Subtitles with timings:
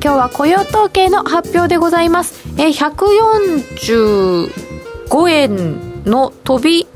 [0.00, 2.48] 今日は雇用統計の発表でございます。
[2.56, 6.86] え145円の飛び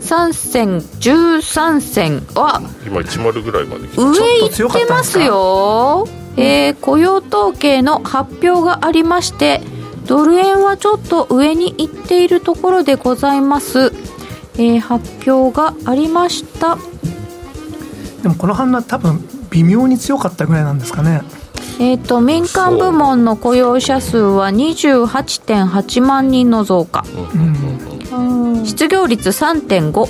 [0.00, 4.14] 3銭13銭は今10ぐらいまで来上
[4.48, 6.06] 行ってますよ。
[6.36, 9.60] えー、雇用統計の発表がありまして
[10.06, 13.92] ドル円はちょっと上に行っているところでございます、
[14.54, 16.78] えー、発表がありました。
[18.22, 21.22] でもこの反応は多分微妙に強かったぐらいなんですかね
[21.78, 27.04] えーと、民間部門の雇用者数は28.8万人の増加、
[28.14, 30.08] うん、失業率3.5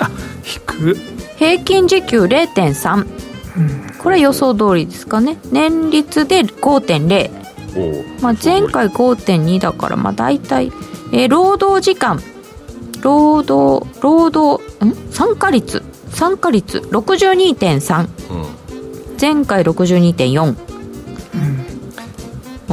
[0.00, 0.10] あ
[0.42, 0.94] 低
[1.36, 5.38] 平均時給0.3、うん、これは予想通りですかね。
[5.52, 10.72] 年率で5.0、まあ、前回5.2だからまあ大体、
[11.12, 12.20] えー、労働時間。
[13.00, 14.94] 労働労働ん？
[15.10, 15.82] 参加率。
[16.10, 18.46] 参加率62.3、うん、
[19.20, 20.69] 前回62.4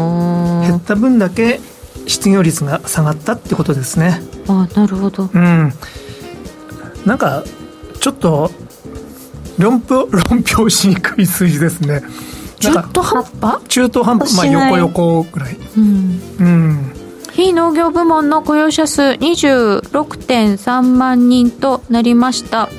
[0.01, 1.59] 減った分だけ
[2.05, 4.21] 失業率が下がったってことですね。
[4.47, 5.29] あなるほど。
[5.33, 5.73] うん。
[7.05, 7.43] なんか
[7.99, 8.51] ちょっと
[9.57, 12.01] 論評 論評しにくい数字ですね。
[12.59, 13.59] 中途半端？
[13.67, 14.35] 中途半端。
[14.35, 15.57] まあ横横ぐらい。
[15.77, 16.93] うん、うん。
[17.33, 22.69] 非農業部門の雇用者数26.3万人となりました。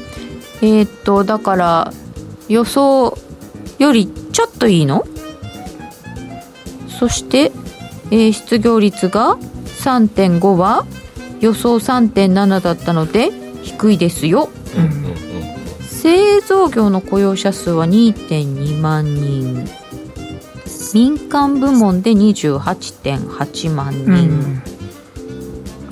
[0.63, 1.93] えー、っとだから
[2.49, 3.17] 予想
[3.79, 5.07] よりちょっといいの？
[6.99, 7.53] そして、
[8.11, 10.85] えー、失業率が3.5は
[11.41, 13.31] 予想3.7だったので
[13.63, 15.15] 低いですよ、うん、
[15.83, 19.69] 製造業の雇用者数は2.2万人。
[20.95, 24.63] 民間部門で28.8万人、うん、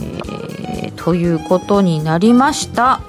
[0.01, 3.01] えー、ということになりました。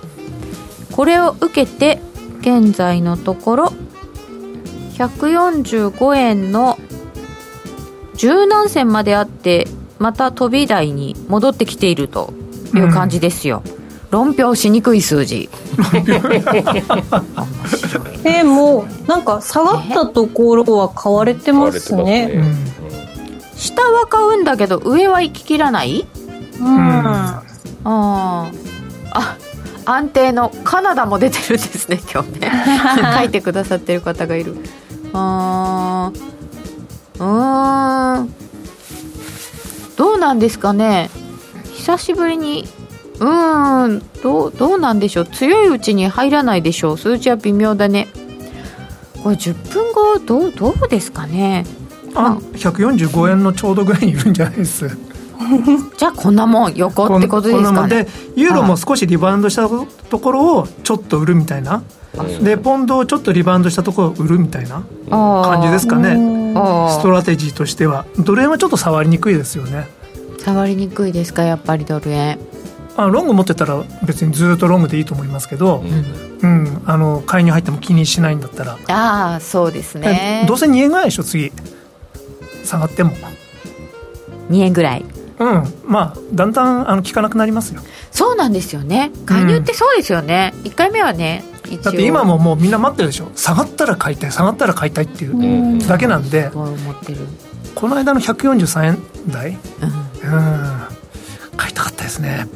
[0.91, 2.01] これを受けて
[2.41, 3.73] 現在のところ
[4.95, 6.77] 145円の
[8.17, 9.67] 十何銭まであって
[10.00, 12.33] また飛び台に戻ってきていると
[12.75, 13.73] いう感じですよ、うん、
[14.11, 15.50] 論評しにくい数字。
[18.23, 22.56] えー、もうなんか下がったところは買われてますね、ね、
[23.56, 26.06] 下は買うんだけど上は行ききらない？
[26.59, 27.44] うん、あ
[27.83, 28.51] あ
[29.11, 29.38] あ
[29.85, 32.51] 安定のカナダも出てるんですね今日ね。
[33.19, 34.57] 書いてくださってる方がいる。
[35.13, 36.36] ああ
[37.19, 38.33] うん。
[39.95, 41.09] どうなんですかね。
[41.75, 42.67] 久しぶりに
[43.19, 45.25] うんどうどうなんでしょう。
[45.25, 46.97] 強いうちに入らないでしょう。
[46.97, 48.07] 数字は微妙だね。
[49.23, 51.66] これ10分後どうどうですかね。
[52.16, 54.88] あ145円のちょうどぐらいにいるんじゃないです。
[55.97, 58.03] じゃあこんなもん横ってことですかね。
[58.03, 61.83] でユーロも少しリバウンドしたところをちょっと売るみたいな、
[62.41, 66.16] でポンドをちょっとリバウンドしたところを売るみたいな感じですかね。
[66.90, 68.06] ストラテジーとしては。
[68.18, 69.88] ドル円はちょっと触りにくいですよね。
[70.40, 72.40] 触りにくいですかやっぱりドル円。
[72.95, 75.84] あロング持ってたら別にずっとロングでいいと思いますけど、
[76.41, 78.78] うん、うん、あの買いに入っても気にしないんだったら。
[78.88, 80.45] ああそうですね。
[80.47, 81.51] どうせ2円ぐらいでしょ次。
[82.63, 83.12] 下がっても。
[84.50, 85.06] 2円ぐらい
[85.39, 85.63] うん。
[85.85, 87.81] まあだんだんあの効かなくなりますよ。
[88.11, 89.11] そうなんですよね。
[89.25, 91.43] 介入ってそうですよね、うん、1回目はね
[91.83, 93.29] だって今ももうみんな待ってるでしょ。
[93.35, 96.49] 下がったら買いたい下がったら買いたいっていうだけなんで、
[97.75, 98.97] この間の143円
[99.27, 99.59] 台、うん、
[101.57, 102.47] 買いたかったですね、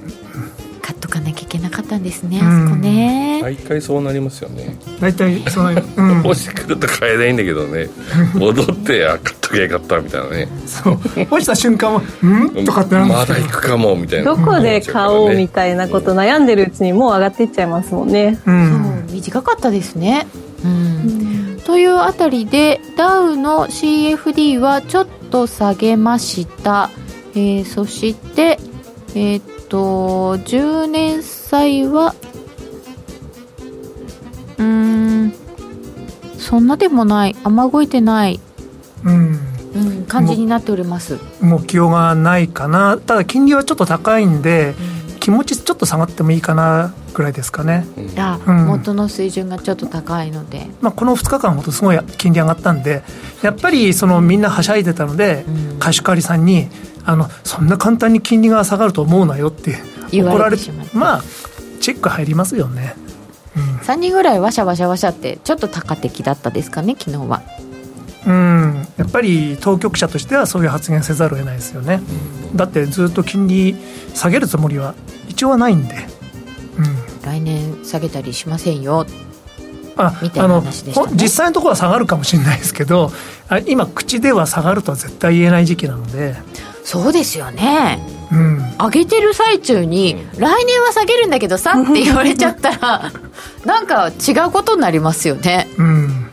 [0.91, 3.39] 買っとかなきゃいけなかったんですね、あそこね。
[3.41, 4.77] 毎回そうなりますよね。
[4.99, 7.89] 大体そうなり、うん、落ちてくると買えないんだけどね。
[8.35, 10.49] 戻ってあ買っときゃよかったみたいなね。
[10.65, 10.99] そう。
[11.31, 14.25] 落ちた瞬間は「うん?」とかってなるんですまだ行くかもみたいな。
[14.25, 19.15] どこで買おうみたいなこと悩んでるうちにもう上がっていっちゃいますもんね、うん、そう。
[19.15, 20.27] 短かったですね。
[20.65, 26.89] うん、というあたりでダウの CFD はちょっと下げました、
[27.33, 28.59] えー、そして
[29.15, 32.13] えー、っと10年債は
[34.57, 35.33] うん
[36.37, 38.41] そんなでもない雨ごいてない。
[39.05, 39.39] うん、
[39.73, 41.17] うん、感じになっております。
[41.39, 42.97] 目標がないかな。
[42.97, 44.75] ただ金利はちょっと高いんで、
[45.13, 47.85] うん、気持ちちょっと下がってもいいかなぐらいですかね、
[48.17, 53.03] あ、うん、元の水準がちょっと高いので、まあ、この2日間ほどすごい金利上がったんで
[53.41, 55.45] やっぱりそのみんなはしゃいでたので、
[55.79, 56.69] 貸し借りさんに
[57.05, 59.77] あのそんな簡単に金利が下がると思うなよって
[60.11, 61.23] 怒られてまあ
[61.79, 62.95] チェック入りますよね、
[63.55, 67.41] うん、3人ぐらいわしゃわしゃわしゃってちょっと高的だったですかね昨日は。
[68.25, 68.87] うん。
[68.97, 72.01] やっぱり当局者としてはそういう発言せざるを得ないですよね、
[72.51, 73.75] うん、だってずっと金利
[74.13, 74.93] 下げるつもりは
[75.27, 75.95] 一応はないんで、
[76.77, 79.07] うん、来年下げたりしませんよ。
[80.21, 83.11] みたいな話でした、ね、実際のところは下がるかもしれないですけど
[83.67, 86.35] 今口では下がるとは絶対言えない時期なので
[86.83, 87.99] そうですよね。
[88.31, 93.11] うん、上げてる最中に、来年は下げるんだけどさって言われちゃったら
[93.65, 96.31] なんか違うことになりますよね、うん。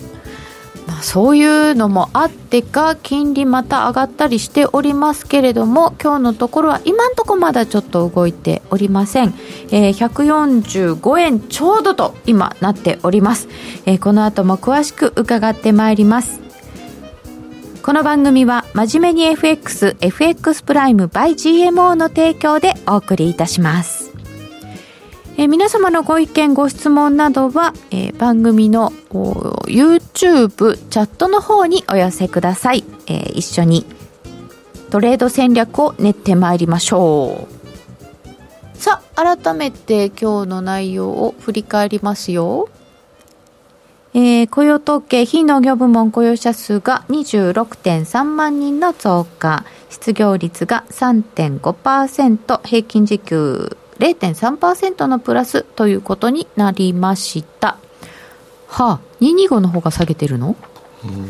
[0.86, 9.34] まあ、そういうのもあってか金利また上がったりしておりますけれども今日のところは今のところまだちょっと動いておりません、
[9.70, 13.48] えー、145円ちょうどと今なっております、
[13.84, 16.47] えー、この後も詳しく伺ってまいります
[17.88, 24.12] この番組は真面目に FX、FX プライム by GMO の提供でお送りいたします。
[25.38, 32.84] え、皆様のご意見、ご質問などは、え、番組の YouTube チャットの方にお寄せください。
[33.06, 33.86] えー、一緒に
[34.90, 38.78] トレード戦略を練ってまいりましょう。
[38.78, 42.68] さあ、改めて今日の内容を振り返りますよ。
[44.14, 49.64] えー、雇用統計非農業部門雇用者数が26.3万人の増加。
[49.90, 57.78] 失業率が3.5%平均時給0.3%のプラスということになりました。
[58.68, 60.56] はあ225の方が下げてるの、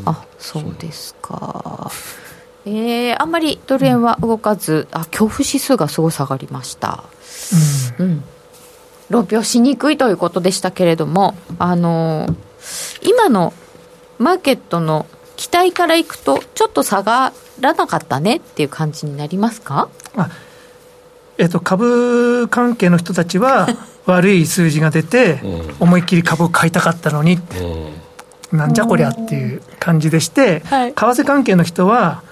[0.05, 1.91] あそうですか。
[2.67, 7.05] えー、あんまりドル円は動かず、あ恐怖指数がすごい下がりました、
[7.99, 8.25] うん、うん、
[9.09, 12.48] 論評しにくいということでしたけれどもあのー
[13.03, 13.53] 今の
[14.19, 15.07] マーケットの
[15.37, 19.89] 期待からいくと、ちょっと下がらなかったねっていう感じになりますか？
[20.17, 20.29] あ
[21.39, 23.69] えっと、株関係の人たちは、
[24.07, 25.41] 悪い数字が出て、
[25.79, 27.63] 思いっきり株を買いたかったのにって、
[28.51, 32.23] なんじゃこりゃっていう感じでして、為替関係の人は、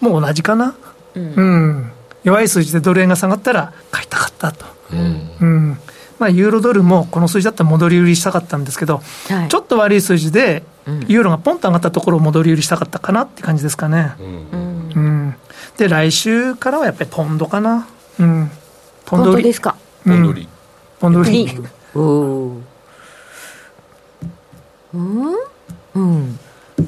[0.00, 0.74] もう同じかな、
[1.16, 1.92] うん、うん、
[2.22, 4.66] 弱い数字でドル円が下がったら、買いたかったと。
[4.92, 5.78] うん、うん
[6.18, 10.64] まあ、ユーロドルもこの数字だったら戻り売りしたかったんですけど、はい、ちょっと悪い数字で、
[11.06, 14.12] ユーロがポンと上がったところを戻り売りしたかったかなって感じですかね。
[14.18, 15.34] うん、うん、
[15.76, 17.86] で、来週からはやっぱりポンドかな。
[18.18, 18.50] うん、
[19.04, 19.42] ポンド売り。
[19.44, 19.76] ですか？
[20.04, 20.48] ポンド売り。
[20.98, 21.58] ポンド売り。
[21.94, 22.56] うん、
[25.94, 26.38] うん、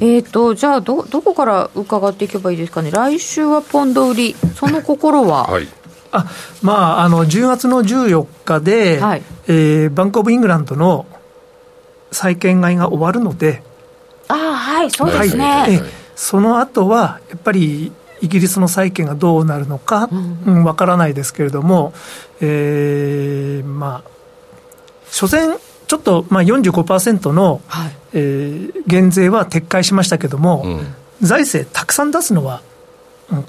[0.00, 5.68] えーと、じゃあど、どこから伺っていけばいいですかね、来週はポンド売り、その心は、はい、
[6.12, 6.26] あ
[6.62, 11.06] まあ、あの10月の14日で、はい、えー、バンク・オブ・イングランドの
[12.10, 13.62] 債券買いが終わるので、
[14.28, 15.80] あはいそうですね、はい、
[16.16, 21.92] その後はやっぱりイギリスの債券がどうなるのか、うん、わ、うん、からないですけれども、
[22.40, 24.10] えー、まあ、
[25.10, 32.62] 所詮、ちょっと、まあ45%の、はい、えー、減税は撤回しましたけれども、うん、財政たくさん出すのは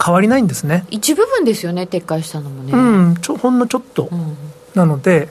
[0.03, 0.85] 変わりないんですね。
[0.89, 2.73] 一部分ですよね撤回したのもね。
[2.73, 4.37] うんちょほんのちょっと、うん、
[4.75, 5.29] なので、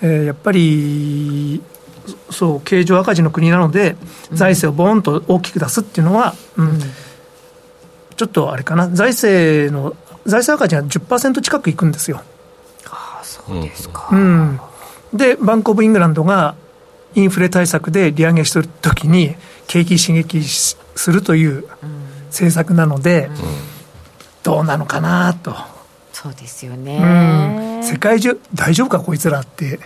[0.00, 1.62] えー、やっぱり
[2.30, 3.96] そう経常赤字の国なので、
[4.32, 6.78] 財政をボーンと大きく出すっていうのは、うん、うん、
[8.16, 8.88] ちょっとあれかな。
[8.88, 9.94] 財政の
[10.26, 12.22] 財政赤字は10%近くいくんですよ。
[12.86, 14.60] ああそうですか、うん、
[15.12, 16.54] でバンコブ・イングランドが
[17.14, 19.34] インフレ対策で利上げしてるときに
[19.66, 21.64] 景気刺激するという
[22.28, 23.69] 政策なので、うん
[24.42, 25.54] どうなのかなと。
[26.12, 29.80] そうですよね、世界中大丈夫かこいつらって。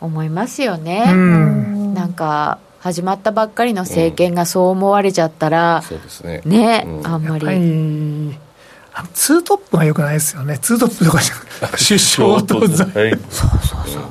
[0.00, 6.40] 思いますよね、うん、なんか始まったばっかりの政権がそう思われちゃったら、うん、そうですね。
[6.46, 7.46] ね、うん、あんまり。
[8.92, 10.58] あツートップがよくないですよね。
[10.58, 11.18] ツートップとか
[11.76, 14.02] 首相と財、 そうそうそう。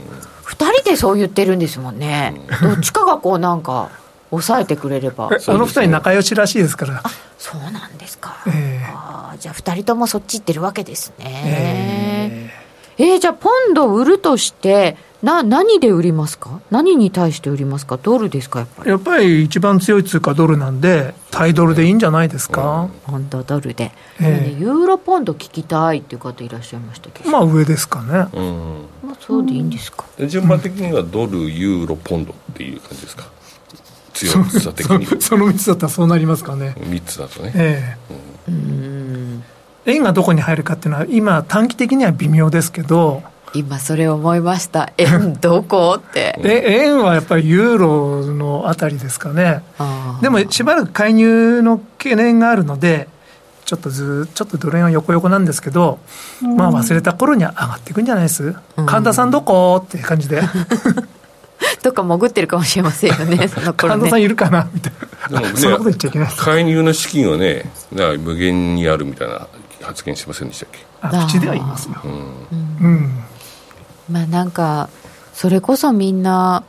[0.46, 3.89] 2人でそう言ってるんですもんね、どっちかがこうなんか
[4.31, 5.29] 抑えてくれれば。
[5.48, 7.01] あの二人仲良しらしいですから。
[7.03, 12.51] あそうなんですか、えー、あじゃあ二人ともそっち行ってるわけですね。
[12.98, 16.62] えー、えー、じゃあポンド売るとしてな何で売りますか？
[16.69, 17.98] 何に対して売りますか？
[18.01, 18.89] ドルですかやっぱり？
[18.89, 27.29] やっぱり一番強い通貨ドルなんでタイドルでいいんじゃないですか、ポンドドルで、えー、ユーロポンド聞きたいっていう方いらっしゃいましたけど。
[27.31, 33.29] まあ上ですかね、うん、まあ、そうでいいんですか、順番的にはドルユーロポンドっていう感じですか？
[34.27, 35.21] 強さ的に。
[35.21, 36.75] その 3つだったらそうなりますかね。
[36.79, 37.51] 3つだとね。
[37.55, 37.97] え
[38.49, 38.51] え。
[38.51, 39.43] うん。
[39.85, 43.23] 円がどこに入るかっていうのは今短期的には微妙ですけど。
[43.53, 44.91] 今それ思いました。
[44.97, 46.39] 円どこって。
[46.43, 49.63] え円はやっぱりユーロのあたりですかね。
[50.21, 53.07] でもしばらく介入の懸念があるので
[53.65, 55.99] ちょっとずちょっとドル円は横横なんですけど、
[56.41, 59.81] まあ忘れた頃には上がっていくんじゃないです、神田さんどこ？
[59.83, 60.41] って感じで
[61.84, 64.01] どっか潜ってるかもしれませんよね、 その頃ね。
[64.01, 64.94] 神田さんいるかなみたい
[65.32, 65.42] な。
[65.42, 66.30] ね、そんなこと言っちゃいけない。
[66.36, 69.48] 介入の資金はね、無限にあるみたいな
[69.82, 70.80] 発言しませんでしたっけ？
[71.01, 71.96] あ口では言いますよ。
[72.04, 72.12] うん。
[72.82, 73.24] うん、
[74.10, 74.89] まあなんか、
[75.34, 76.63] それこそみんな、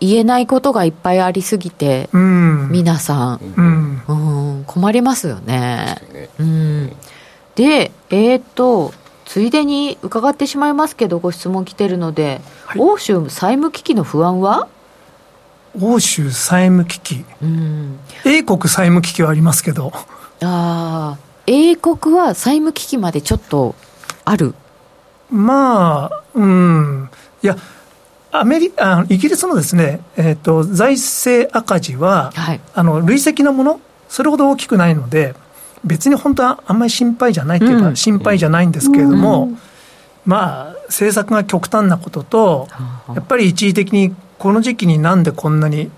[0.00, 5.96] 言えないことがいっぱいありすぎて、うん、皆さん、うん、うん、困りますよね。
[6.38, 6.92] うん、
[7.54, 8.94] で、えっ、ー、と、
[9.30, 14.66] ついでに伺ってしまいますけど、ご質問来てるので、はい、欧州債務危機の不安は？
[15.80, 19.92] 欧州債務危機、うん、英国債務危機はありますけど。
[19.94, 20.02] あ
[20.42, 23.76] あ、英国は債務危機までちょっと
[24.24, 24.52] ある？
[25.30, 27.08] まあ、うん、
[27.40, 27.56] いや、
[28.32, 35.36] アメリあイギリスのですね、えーと、財政赤字は、はい、あの累積のもの、それほど大きくないので、
[35.84, 39.58] 別に本当はあんまり心配じゃないというか、うん、心配じゃないんですけれども、うん、
[40.24, 42.68] まあ、政策が極端なことと、
[43.14, 45.90] やっぱり一時的にこの時期になんでこんなに、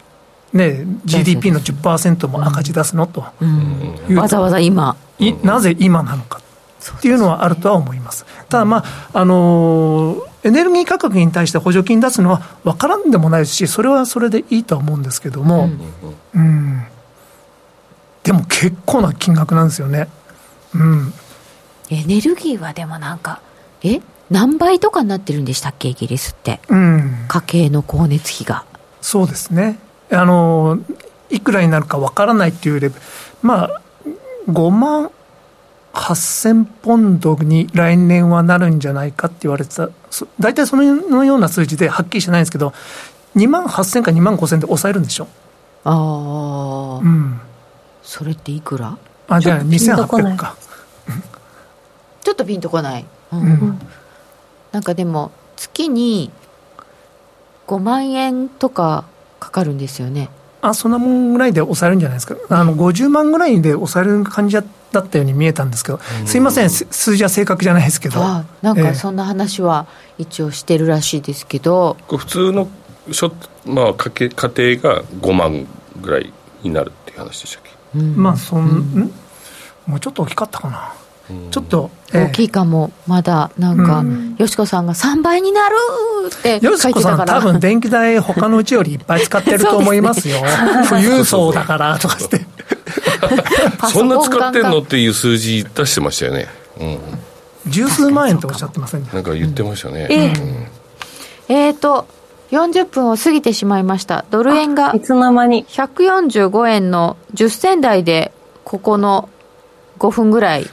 [0.53, 4.97] ね、GDP の10%も赤字出すのと、うん、わざわざ今。
[5.43, 6.41] なぜ今なのか
[6.99, 8.27] っていうのはあるとは思います。
[8.49, 15.71] ただ、まああのー、エネルギー価格に対して補助金出すのは分からんでもないですし、それはそれでいいとは思うんですけども、
[16.35, 16.83] うん、うん、
[18.25, 20.09] でも結構な金額なんですよね。
[20.75, 21.13] うん、
[21.91, 23.41] エネルギーはでもなんか、
[23.83, 24.01] え
[24.31, 28.65] 何倍とかになってるんでしたっけ、イギリスって、うん、家計の光熱費が。
[29.01, 29.81] そうですね
[30.13, 30.79] あの
[31.29, 33.01] いくらになるか分からないっていうレベル、
[33.43, 33.81] まあ、
[34.49, 35.11] 5万
[35.93, 39.89] 8000ポンドに来年はなるんじゃないかって言われてた、
[40.39, 40.85] 大体その
[41.25, 42.73] ような数字ではっきりしてないんですけど、
[43.37, 45.29] 2万8000か2万5000で抑えるんでしょ。
[45.85, 47.41] ああ、うん。
[48.03, 48.97] それっていくら？
[49.29, 50.57] あ、じゃあ2800か。
[52.23, 53.05] ちょっとピンとこない。
[53.33, 53.81] うん、うん、
[54.71, 56.31] なんかでも、月に
[57.67, 59.05] 5万円とか
[59.41, 60.29] かかるんですよね。
[60.61, 64.63] あそんなもんぐらいで抑えるんじゃないですか、あの50万ぐらいで抑える感じだ
[65.01, 69.87] ったように見えたんですけど、すいません、数字は正確じゃないですけど、あなんかそんな話は
[70.19, 72.69] 一応してるらしいですけど、えー、普通の
[73.11, 73.33] しょ、
[73.67, 75.67] まあ、家家庭が5万
[76.01, 76.33] ぐらい
[76.63, 77.62] になるっていう話でした
[77.95, 79.13] まあそん、うん、
[79.87, 80.95] もうちょっと大きかったかな。
[81.51, 84.05] ちょっと、大きいかも、まだなんか、
[84.39, 85.77] よしこさんが3倍になる
[86.29, 90.43] ってよしこさん、多分電気代、他のうちよりいっぱい使ってると 思いますよ、
[90.91, 92.45] 富裕層だからとかして。
[93.93, 96.49] そんな使ってんのっていう数字出してましたよね。
[96.79, 96.99] うん
[97.67, 100.09] 十数万円とおっしゃってませんなんか言ってましたね。
[100.11, 100.67] えー、
[101.49, 102.07] えーと、
[102.53, 104.27] 40分を過ぎてしまいました。
[104.31, 108.31] ドル円がいつの間に？145円の10銭台で
[108.63, 109.31] ここの
[109.99, 110.67] 5分ぐらい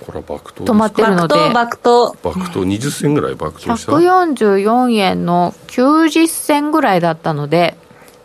[0.00, 2.64] これは爆投止まってるので爆投爆投。
[2.64, 7.76] 20銭ぐらい爆投した？144円の90銭ぐらいだったので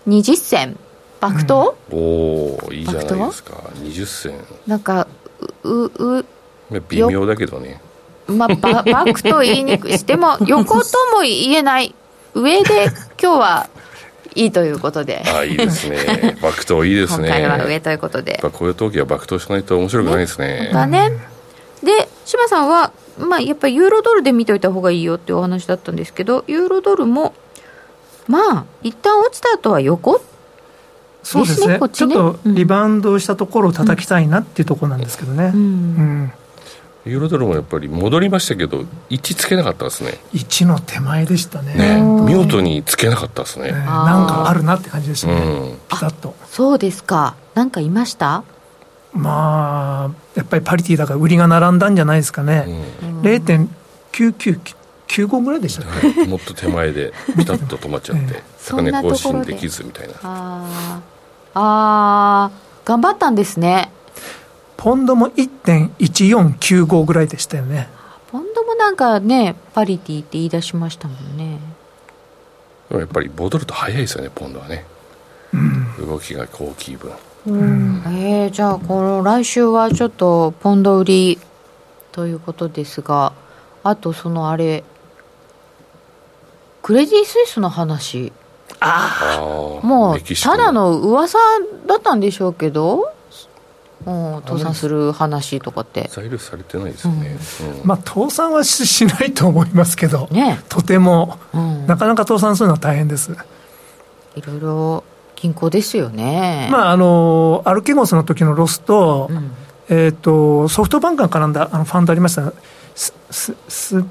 [0.07, 0.79] 20銭。
[1.19, 3.53] 爆投、うん、おおいいじゃないですか。
[3.75, 4.33] 20銭。
[4.65, 5.07] なんか
[5.63, 6.25] うう
[6.89, 7.81] 微妙だけどね。
[8.27, 9.97] まあババクと言いにくい。
[9.97, 11.93] しても 横とも言えない
[12.33, 12.85] 上で
[13.21, 13.69] 今日は
[14.35, 15.23] いいということで。
[15.25, 16.37] あいいですね。
[16.41, 17.27] 爆投いいですね。
[17.27, 18.33] 今回は上ということで。
[18.33, 20.71] やっぱこういう時は爆投しないと面白くないですね。
[20.73, 21.11] だね。
[21.83, 27.33] で柴さんは、まあ、やっぱりユーロドルで見といた方がいいよっていうお話だったんですけどユーロドルも
[28.27, 30.21] まあ一旦落ちた後は横？
[31.23, 36.33] そうですね、ね、ちょっとリバウンドしたところを叩きたいなっていうところなんですけどね、うん、うん
[37.05, 40.19] ユーロドルもやっぱり戻りましたけど、1つけなかったですね。
[40.33, 41.73] 1の手前でしたね。
[41.73, 43.71] ね見事につけなかったですね。
[43.71, 46.35] ねなんかあるなって感じでしたね、うん、ピタッと。
[46.45, 47.35] そうですか。
[47.55, 48.43] なんかいました？
[49.13, 52.65] まあ、やっぱりパリティだから売りが並んだんじゃないですかね、
[53.03, 60.13] うん、0.9995ぐらいでしたっけ、 もっと手前でピタッと止まっちゃって、 高値更新できずみたいな。
[60.23, 60.99] あ
[61.53, 62.51] あ、
[62.85, 63.91] 頑張ったんですね。
[64.81, 67.87] ポンドも1.1495ぐらいでしたよね。
[68.31, 71.59] ポンドもなんかね、パリティって言い出しましたもんね。
[72.89, 74.83] でもやっぱり戻ると早いですよね、ポンドはね。
[75.53, 77.11] うん、動きが大きい分。
[77.45, 81.39] うん、えー、じゃあこの来週はちょっとポンド売り
[82.11, 83.33] ということですが
[83.83, 84.83] あとそのあれ
[86.83, 88.31] クレディ・スイスの話
[88.79, 91.39] ああもうただの噂
[91.87, 93.20] だったんでしょうけどう
[94.05, 96.09] 倒産する話とかって。
[96.11, 97.37] 材料されてないですよね、
[97.81, 103.35] うん、まあ倒産はししないと思いますけど、ね、とても、うん、なかなか倒産するのは大変です。
[104.35, 105.03] いろいろ
[105.35, 106.69] 銀行ですよね。
[106.71, 109.51] まあ、あの、アルケゴスの時のロスと、うん、
[109.89, 112.53] えっ、と、ソフトバンクが絡んだあのファンドありました。
[112.95, 114.05] す、す、す、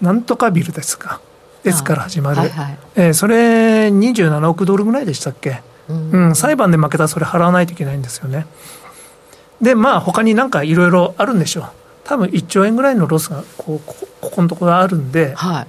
[0.00, 1.20] なんとかビルですか。
[1.64, 2.36] S から始まる。
[2.36, 8.46] はいはい、えー、それ27億ドルぐらいでしたっけ、うん、うん、裁判で負けたらそれ払わないといけないんですよね。
[9.60, 11.64] で、まあ、他になんかいろいろあるんでしょう。
[12.04, 15.66] 多分1兆円ぐらいのロスがこうこここのところあるんで、はい、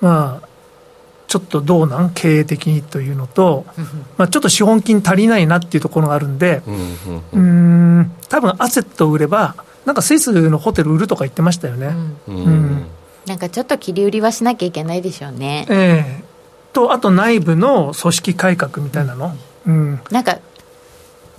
[0.00, 0.48] まあ、
[1.26, 2.10] ちょっとどうなん？
[2.10, 3.64] 経営的にというのと、
[4.18, 6.62] まあ、ちょっと資本金足りないなっていうところがあるんで、
[7.32, 9.54] うん、ん、多分アセットを売れば、
[9.86, 11.94] なんかスイスのホテル売るとか言ってましたよね。
[12.28, 12.86] うん、うん。
[13.26, 15.66] なんかちょっと切り売りはしなきゃいけないでしょうね。
[15.70, 16.22] ええ。
[16.72, 19.36] ー、と、あと内部の組織改革みたいなの？
[19.66, 20.38] うん、なんか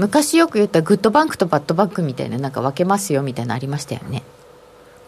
[0.01, 4.23] 昔よく言った good bank と bad bank みたいななんか分けますよみたいなありましたよね。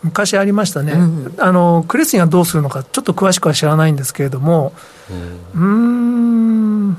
[0.03, 4.73] 昔ありましたね、うん、あのクレスイがどうするのかちょっと詳しくは知らないんですけれども
[5.55, 6.97] うん。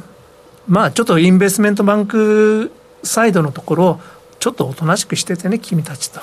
[0.66, 2.72] まあちょっと investment bank
[3.04, 4.00] サイドのところ
[4.40, 6.20] ちょっとおとなしくしててね君たちと。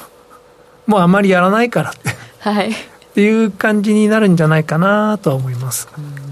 [0.88, 2.10] もうあまりやらないからって、
[2.40, 2.74] はい、っ
[3.14, 5.88] ていう感じになるんじゃないかなとは思います。
[5.98, 6.31] うん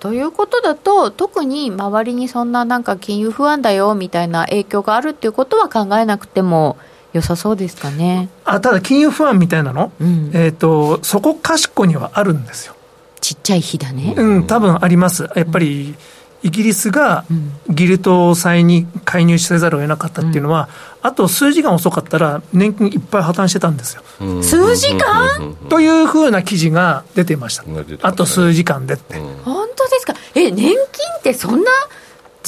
[0.00, 6.76] ということだと特に周りにそんななんか金融不安だよみたいな影響があるっていうことは考えなくても
[7.12, 8.28] 良さそうですかね。
[8.44, 12.74] あただ金融不安みたいなの、うん、えっ、ー、とそこかしこにはあるんですよ。
[13.20, 14.14] ちっちゃい日だね。
[14.16, 15.28] うん多分あります。
[15.34, 15.94] やっぱり、
[16.42, 17.24] イギリスが
[17.68, 20.68] ギルト債に介入せざるを得なかったっていうのは、
[21.02, 24.02] うん、あと数時間遅かったら、年金いっぱい破綻してたんですよ。
[24.42, 25.56] 数時間？
[25.68, 27.64] というふうな記事が出てました、
[28.02, 29.18] あと数時間でって。
[29.44, 30.76] 本当ですか、え、年金
[31.18, 31.70] ってそんな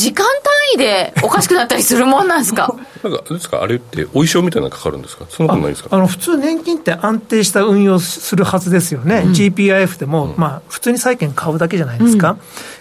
[0.00, 0.32] 時間単
[0.74, 2.74] 位でおかしくなったりするもんなん ですか？
[3.02, 5.26] なんかですかあれってお衣装みたいなのかかるんですか？
[5.28, 5.88] そんなことないですか？
[5.92, 12.38] あ の普通年金って安定した運用するはずですよね、うん、GPIF でも、うん、まあ普通に債券買うだけじゃないですか、うん、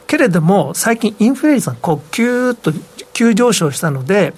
[0.08, 2.72] けれども最近インフレ率がこうキューッと
[3.14, 4.34] 急上昇したので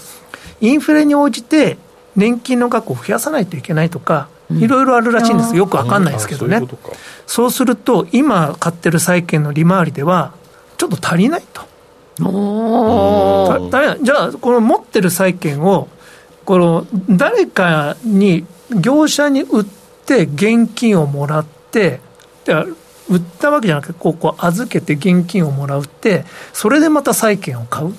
[0.60, 1.78] インフレに応じて
[2.16, 5.56] 年金の額を増やさないといけないとかいろいろあるらしいんです。
[5.56, 6.62] よくわかんないですけどね、
[7.26, 10.34] そうすると今買ってる債券の利回りでは
[10.78, 11.62] ちょっと足りないと
[12.22, 15.88] だじゃあ、この持ってる債券を、
[16.46, 19.66] この誰かに、業者に売っ
[20.06, 22.00] て、現金をもらって、
[23.10, 27.94] 売ったわけじゃなくて、こうこう預けて現金をもらうって、それでまた債券を買う。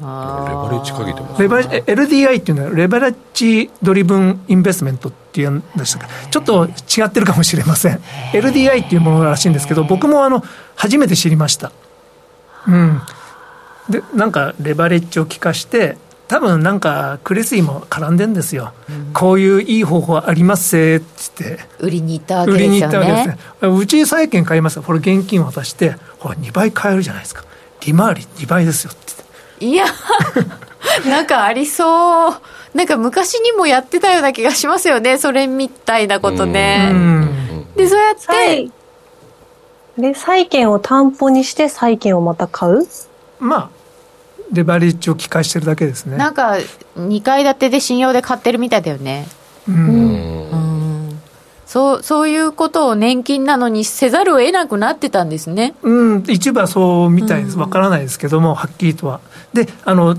[0.00, 8.00] レバレッジかけてます、ね、レバ LDI っていうのは、レバレッジドリブンインベストメントっていうんでしたか、ちょっと違ってるかもしれません。
[8.32, 10.44] LDI っていうものらしいんですけど、僕もあの
[10.76, 11.72] 初めて知りました。
[12.68, 13.02] うん。
[13.88, 15.96] でなんかレバレッジを効かして
[16.28, 21.58] 多分なんかクレスイも絡んでんですよ、うん、こういういい方法ありますせっつって。
[21.78, 22.68] 売りに行ったわけですよね。
[22.68, 23.28] 売りに行ったわけです。
[23.28, 27.44] ねうち債券買いますこれ現金渡してほら2倍買えるじゃないですか。
[27.86, 29.64] 利回り2倍ですよって。
[29.64, 29.86] いや
[31.08, 32.40] なんかありそう。
[32.74, 35.16] なんか昔にもやってたような気がしますよね。
[35.16, 36.92] それみたいなことね。
[37.74, 38.70] でそうやって
[39.96, 42.86] で債券を担保にして債券をまた買う？
[43.40, 43.77] まあ
[44.52, 46.16] レバレッジを利かしてるだけですね。
[46.16, 46.56] なんか
[46.96, 49.26] 2階建てで信用で買ってるみたいだよね。
[49.68, 51.20] うん、
[51.66, 55.74] そうそういうことを年金なのにせざるを得なくなってたんですね。
[55.82, 56.24] うん。
[56.28, 57.58] 一部はそうみたいです。
[57.58, 59.20] わからないですけども、はっきりとは。
[59.52, 60.16] であの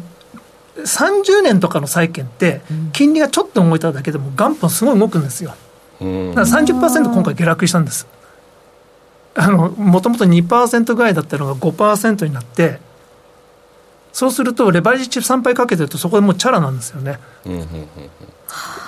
[0.77, 2.61] 30年とかの債券って、
[2.93, 5.49] 金利がちょっと動いただけでも元本すごい動くんですよ。
[5.49, 5.59] だか
[6.05, 8.07] ら30%今回下落したんです。
[9.35, 12.79] あのもともと2%ぐらいだったのが5%になって
[14.11, 17.19] そうすると、レバレッジ3倍かけてると、そこでもうチャラなんですよね。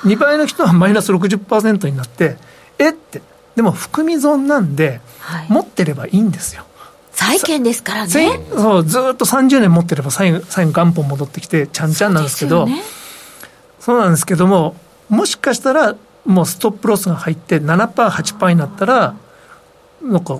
[0.03, 2.37] 2倍の人はマイナス60%になって、
[2.79, 3.21] えって、
[3.55, 6.65] でも含み損なんで、はい、持ってればいいんですよ。
[7.11, 8.39] 債券ですからね。
[8.51, 12.81] そうずっと30年持ってれば最後、最後元本戻ってきて、ちゃんちゃんなんですけど、そう、ね,、
[13.79, 14.75] そうなんですけども、
[15.09, 19.15] もしかしたら、もうストップロスが入って7%、8%になったら、
[20.01, 20.39] なんか、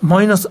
[0.00, 0.50] マイナス、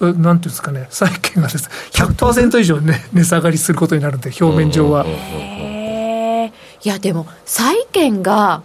[0.00, 5.04] なんていうんですかね、債券がです、100%以上、ね、値下がりすることになるんで、表面上は。
[5.06, 8.62] いや、でも、債券が、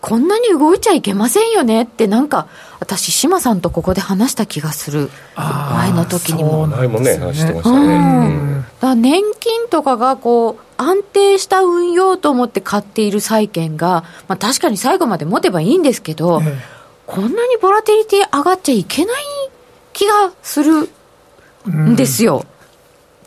[0.00, 2.46] こんなに動いちゃいけませんよねって、なんか、
[2.80, 6.66] 私、志麻さんとここで話した気がする、前の時にも。
[6.66, 8.52] 前もね、話してましたね。
[8.80, 16.58] だ年金とかがこう安定した運用と思って買っている債券が、まあ、確かに最後まで持てばいいんですけど、ええ、
[17.06, 19.24] こんなにボラティリティ上がっちゃいけない
[19.92, 20.88] 気がする
[21.70, 22.44] んですよ。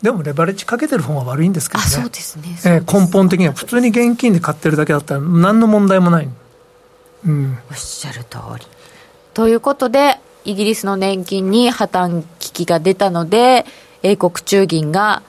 [0.02, 1.88] でもレバレッジかけてる方が悪いんですけどね。
[1.88, 2.56] そうですね。
[2.64, 6.28] えー、根本的には普通に現金で買ってるだけだったら何の問題もない。
[7.26, 7.58] うん。
[7.70, 8.66] おっしゃる通り。
[9.34, 13.64] ということで、イギリスの年金に破綻危機が出たので、
[14.02, 15.22] 英国中銀が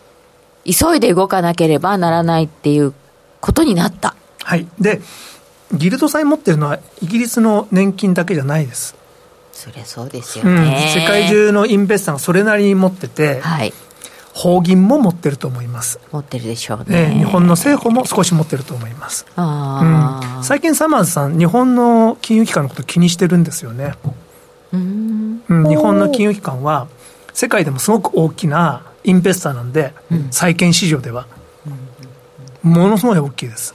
[0.65, 2.93] 急いで動かなければならないっていう
[3.39, 4.15] ことになった。
[4.43, 4.67] はい。
[4.79, 5.01] で、
[5.73, 8.95] ギルド債持ってるのはイギリスの年金だけじゃないです。
[9.57, 13.73] そりゃそうですよね、うん、世界中のインベスターがそれなりに持ってて、はい、
[14.31, 15.99] 法銀も持ってると思います。
[16.11, 19.25] 持ってるでしょうね、日本の政府も少し持ってると思います。
[19.35, 23.95] あ、うん、最近サマーズさん日本の金融機関のこと気にしてるんですよね。
[24.73, 26.87] うん、ううん、日本の金融機関は
[27.33, 31.25] 世界でもすごく大きなインベスターなんで、うん、債券市場では、
[32.61, 33.73] ものすごい大きいです。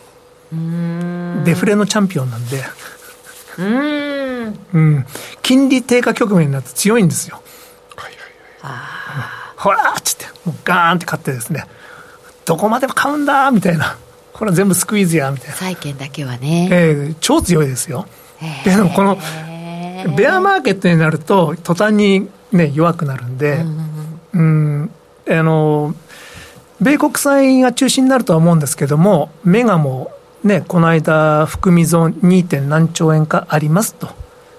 [1.45, 2.63] デフレのチャンピオンなんで
[4.75, 5.07] うん、
[5.43, 7.43] 金利低下局面になって強いんですよ。
[7.97, 11.67] はいはいはい、ほらっつって、もうガーンって買ってですね、
[12.45, 13.97] どこまでも買うんだみたいな、
[14.33, 15.55] これは全部スクイーズやみたいな。
[15.55, 16.69] 債券だけはね。
[16.71, 18.07] えー、超強いですよ。
[18.65, 19.19] でもこの、
[20.17, 23.65] ベアマーケットになると、途端に、ね、弱くなるんで、
[24.35, 24.91] うん、
[25.29, 25.95] あの、
[26.81, 30.11] 米国債が中心になるとは思うんですけども、メガも
[30.45, 32.47] ね、この間、含み損 2.
[32.47, 34.09] 点何兆円かありますと。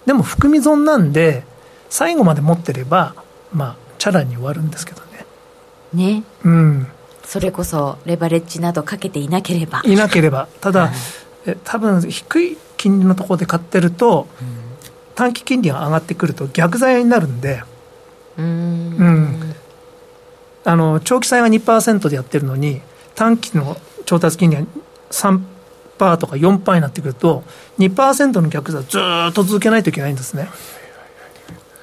[0.06, 1.44] でも含み損なんで、
[1.90, 3.16] 最後まで持ってれば、
[3.54, 5.26] まあ、チャラに終わるんですけどね。
[5.94, 6.24] ね。
[6.44, 6.88] うん。
[7.26, 9.82] それこそ、レバレッジなどかけていなければ。
[9.86, 10.48] いなければ。
[10.60, 10.92] ただ、
[11.46, 14.48] え多分低い金利のところで買ってると、うん、
[15.16, 17.64] 短期金利が上がってくると逆剤になるんで、
[18.38, 18.46] うん。
[18.46, 18.50] う
[19.04, 19.56] ん。
[20.66, 22.82] あの、長期債は2%でやってるのに、
[23.16, 24.64] 短期の調達金利は
[25.12, 27.44] 3%、ーとか4%になってくると、
[27.80, 30.50] 2%の逆差ずっと続けないといけないんですね。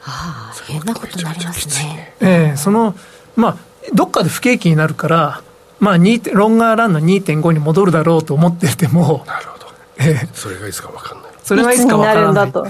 [0.00, 2.14] はあ、変なことになりますね。
[2.20, 2.94] ええー、その、
[3.36, 3.56] まあ、
[3.94, 5.42] どっかで不景気になるから、
[5.78, 9.66] まあ、ロンガーランの2.5に戻るだろうと思ってても、なるほど。
[9.98, 11.30] ええー、それがいつか分かんない。
[11.42, 12.52] それがいつか分からない。
[12.52, 12.62] だ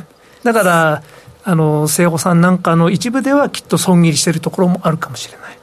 [0.43, 1.03] だから、
[1.45, 5.60] あの、聖子さんなんかの一部ではきっと損切りしてるところもあるかもしれない。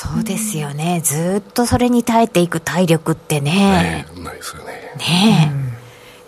[0.00, 1.00] そうですよね。
[1.02, 3.50] ずっとそれに耐えていく体力ってね。
[3.50, 4.94] ねないですよね。
[4.96, 5.52] ね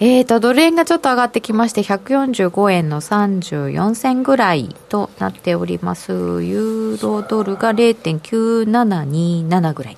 [0.00, 0.18] え。
[0.18, 6.10] えーと、ドル円がちょっと上がってきまして、145円の34銭ぐらいとなっております。
[6.10, 9.96] ユーロドルが0.9727ぐらい。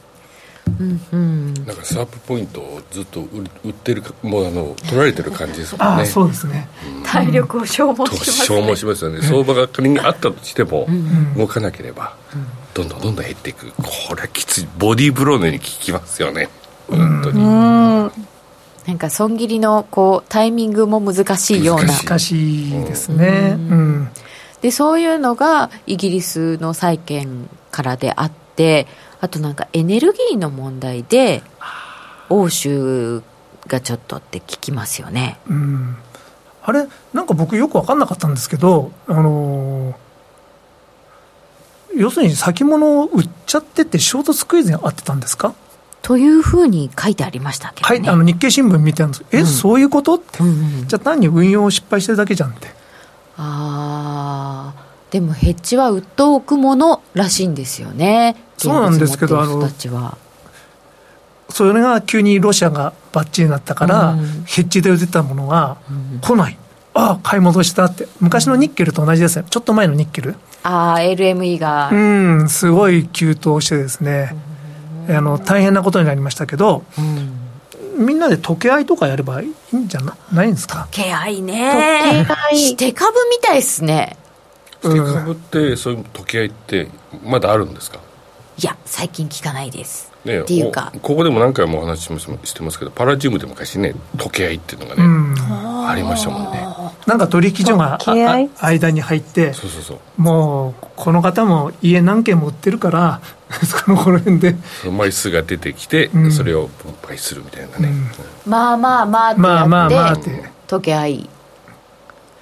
[0.66, 3.20] うんうん、なんかスワップポイントをずっと
[3.64, 6.02] 売ってるもうあの取られてる感じですもんね。
[6.02, 9.22] あそうですね、うん、体力を消耗します、ね、消耗しますよね。
[9.22, 10.86] 相場が仮にあったとしても
[11.36, 12.16] 動かなければ、
[12.74, 13.70] どんどんどんどん減っていく。
[13.72, 16.48] これはきついボディーブローのように効きますよね。
[16.88, 18.32] 本当に。
[18.86, 21.92] なんか損切りのこうタイミングも難しいような。
[21.92, 24.08] 難しいですね、うん、
[24.60, 28.88] でそういうのがイギリスの債券からであって
[29.22, 31.42] あとなんかエネルギーの問題で
[32.28, 33.22] 欧州
[33.66, 35.96] がちょっとって聞きますよね、うん、
[36.62, 36.86] あれ？
[37.14, 39.94] なんか僕よく分かんなかったんですけどあのー
[41.94, 45.54] 要するに先物を売っちゃってて、ショートスクイズに合ってたんですか？
[46.00, 50.14] というふうに書いてありましたけど、ね、あの日経新聞見てるんですえ、うん、そういうこと？
[50.14, 52.68] って、うんうん、じゃあ単に運用を失敗してるだけじゃんって。
[53.36, 59.68] ああ、でもヘッジは売っておくものらしいんですよね、そうなんですけど、あの
[61.50, 65.76] それが急にロシアがバッチリになったから、うん、ヘッジで売ってたものが
[66.22, 66.54] 来ない、
[66.94, 70.34] うん、ああ、買い戻したって、昔のニッケルと同じですよ、ちょっと前のニッケル。
[70.62, 71.90] ああ LME が。
[71.92, 74.34] うんすごい急騰してですね、
[75.10, 76.84] あの大変なことになりましたけど、
[77.98, 80.00] うん、みんなで時計合いとかやればいいんじゃ
[80.32, 80.88] ないんですか？
[80.90, 82.24] 時計合いね。
[82.24, 82.58] 時計合い。
[82.58, 84.16] して株みたいですね
[84.90, 86.88] して株ってそういう時いって
[87.24, 87.98] まだあるんですか？
[88.58, 90.12] いや最近聞かないです。
[90.24, 96.64] ね、っていうかここでも何回もお話ししてますけどパラジウムで昔ね時計合いっていうのがね、うん、ありましたもんね。
[97.06, 97.98] なんか取引所が
[98.60, 99.98] 間に入ってそうそうそう。
[100.22, 103.20] もうこの方も家何軒も売ってるから
[103.66, 104.54] その辺で。
[104.82, 110.52] その枚数が出てきて、うん、それを分配するみたいなね、うん、まあまあまあってまあまあまあって。
[110.68, 111.28] 時計合い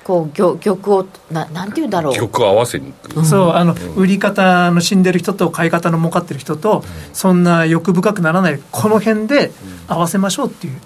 [0.04, 2.14] こう玉玉をななんていうんだろう。
[2.14, 2.92] 玉を合わせに。
[3.24, 9.52] そうあの、売り方の死んでる人と買い方の儲かってる人と、そんな欲深くならないこの辺で
[9.88, 10.80] 合わせましょうっていう、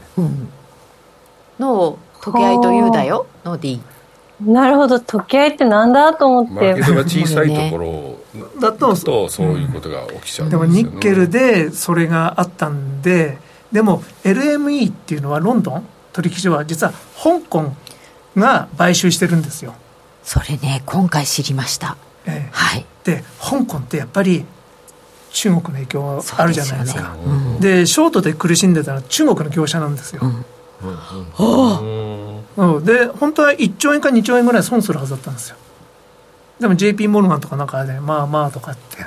[1.59, 3.27] のを時計合いというだよ。
[3.45, 3.81] の D
[4.41, 6.53] なるほど時計合いってなんだと思って。
[6.53, 8.17] マーケットが小さいところ
[8.61, 10.49] だととそういうことが起きちゃう。
[10.49, 10.51] ん。
[10.51, 13.39] で、ね、でもニッケルでそれがあったんで
[13.71, 15.87] でも LME っていうのはロンドン？
[16.15, 17.73] 取引所は実は香港
[18.37, 19.75] が買収してるんですよ。
[20.23, 22.87] それね今回知りました、ええ、はい。
[23.05, 24.45] で香港ってやっぱり
[25.33, 27.17] 中国の影響あるじゃないですか。
[27.61, 30.45] で、ねうん、ショートで苦しんでたのは中国の業者なんですよ、うん。
[32.57, 35.57] うん、で本当は1兆円か2兆円ぐらい損するはずだったんですよ。
[36.61, 39.07] でも JP モルガンとかなんかで、ね、まあまあとかって。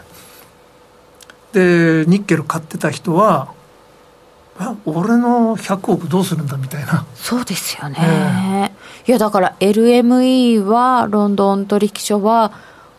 [1.54, 3.54] でニッケル買ってた人は
[4.86, 7.06] 俺の100億どうするんだみたいな。
[7.16, 8.76] そうですよね、
[9.08, 12.52] いやだから LME はロンドン取引所は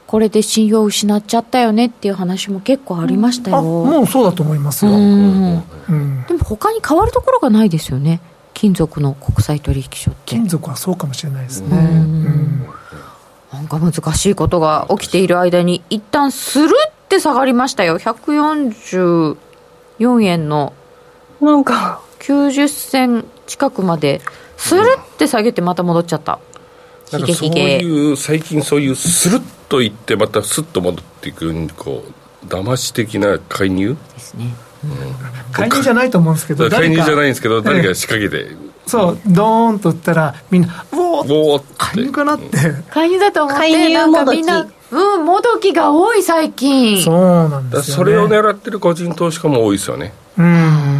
[0.06, 5.62] これで信用を失っちゃったよねっていう話も結構ありましたよ、もうそうだと思いますよ、うん。
[5.88, 8.22] うん、でも他に変わるところがないですよね。
[8.54, 10.20] 金属の国際取引所って。
[10.24, 12.66] 金属はそうかもしれないですね、うん。
[13.52, 17.98] なんか難しいことが起きている間に一旦スルって下がりましたよ。
[17.98, 19.36] 144
[20.24, 20.72] 円の
[21.42, 22.00] なんか。
[22.20, 24.20] 90銭近くまで
[24.58, 26.38] スルって下げてまた戻っちゃった。
[27.10, 32.04] なんかそういう最近そういうスルッといってまたスッと戻っていくこ
[32.42, 33.96] う騙し的な介入？
[34.12, 38.54] ですね、うん、介入じゃないと思うんですけど介入じゃないんですけど誰か仕掛けて、
[38.86, 42.48] そうドーンと打ったらみんなうおー介入かなって。
[42.90, 44.42] 介入だと思って介入もどき
[44.90, 47.02] うんもどきが多い最近。
[47.02, 50.12] そうなんですよ、ね、それを狙ってる個人投資家も多いですよね。
[50.36, 50.97] うん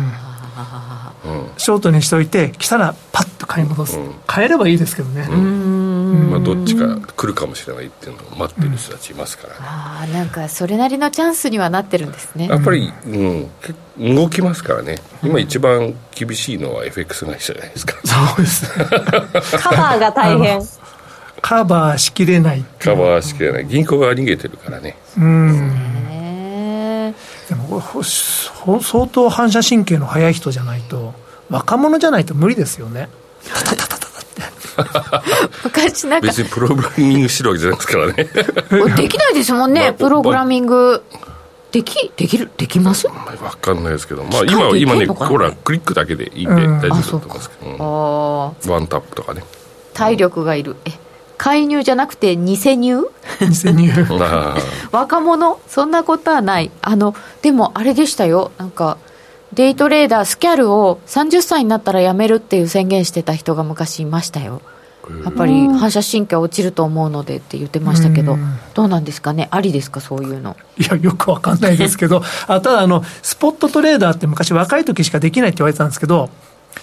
[1.59, 5.27] ショートにしておいて来たらパッと買い戻す、うん、買えればいいですけどね。
[5.29, 12.49] まあ、どっちか来るかもしれないっていうのを待ってる人たちいますから、ね、ああなんかそれなりのチャンスにはなってるんですね。
[12.49, 14.99] やっぱり、うん、動きますからね。
[15.23, 18.73] 今一番厳しいのは FX 会社じゃないですか、そうです。
[19.59, 20.61] カバーが大変。
[21.41, 22.65] カバーしきれない。
[22.79, 23.67] カバーしきれない。
[23.67, 24.97] 銀行が逃げてるからね。
[25.17, 25.99] うん。
[27.49, 31.15] でも相当反射神経の速い人じゃないと
[31.51, 33.09] 若者じゃないと無理ですよね。
[35.65, 36.27] 昔なんか。
[36.29, 38.13] 別にプログラミングしろわけじゃないですからね。
[38.97, 41.03] できないですもんね、まあ、プログラミング。
[41.73, 42.51] できできる？
[42.57, 43.09] できます？
[43.09, 43.17] 分
[43.61, 47.75] かんないですけど、まあ、今今ねほらクリックだけでいいんで大丈夫だと思いますけど、う
[48.69, 49.43] ん、ワンタップとかね。
[49.93, 50.77] 体力がいる。
[50.87, 50.93] え
[51.37, 53.05] 介入じゃなくて偽入？
[53.41, 53.93] 偽入。
[54.93, 55.61] 若者？
[55.69, 56.71] そんなことはない。
[56.83, 58.51] あのでもあれでしたよ。
[58.59, 58.97] なんか
[59.53, 64.61] デイトレーダースキャルを30歳になったら辞めるっていう宣言してた人が昔いましたよ。
[65.25, 68.37] やっぱり反射神経落ちると思うのでって言ってましたけど、
[68.75, 70.55] どうなんですかね、ありですか、そういうの。
[70.77, 76.29] いや、よくわかんないですけど、 あただあの、スポットトレーダーって昔、若い時しかできないって言われてたんですけど、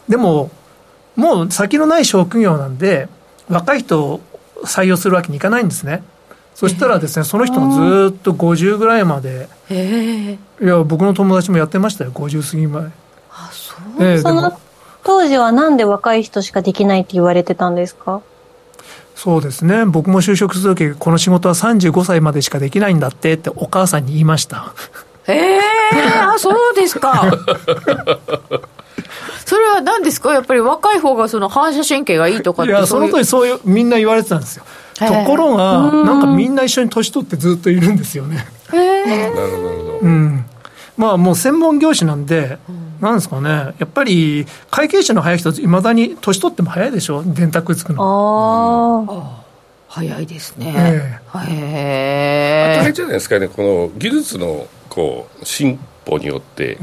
[0.10, 0.50] でも、
[1.16, 3.10] もう先のない職業なんで、
[3.48, 4.22] 若い人を
[4.64, 6.02] 採用するわけにいかないんですね。
[6.56, 12.84] そしたらですね、その人もずっと50ぐらいまで、いや、僕の友達もやってましたよ、50過ぎ前。
[13.32, 14.58] あ、そう、えー、その
[15.04, 18.22] 当時はなんで若い人しかできないって言われてたんですか？
[19.16, 24.74] そうですね、僕も就職するとき、この仕事は35歳までしかできないんだってってお母さんに言いました。
[25.28, 27.32] へえー、あ、そうですか。
[29.46, 30.34] それは何ですか？
[30.34, 34.64] やっぱり若い方がその反射神経がいいとかっていや、その時そういう、みんな言われてたんですよ。
[34.98, 38.46] ところが、なんかみんな一緒に年取ってずっといるんですよね。
[38.74, 39.06] へえ。
[39.06, 40.00] なるほど。
[40.02, 40.46] うん。
[40.98, 42.58] まあもう専門業種なんで、
[43.02, 49.06] なんですかね、やっぱり会計士の早い人、いまだに年取っても早いでしょ、電卓つくの。
[49.08, 49.46] ああ。
[49.90, 50.74] 早いですね。
[50.74, 51.20] へ
[52.78, 52.80] え。
[52.82, 56.78] あれじゃないですかね、この技術のこう進歩によって、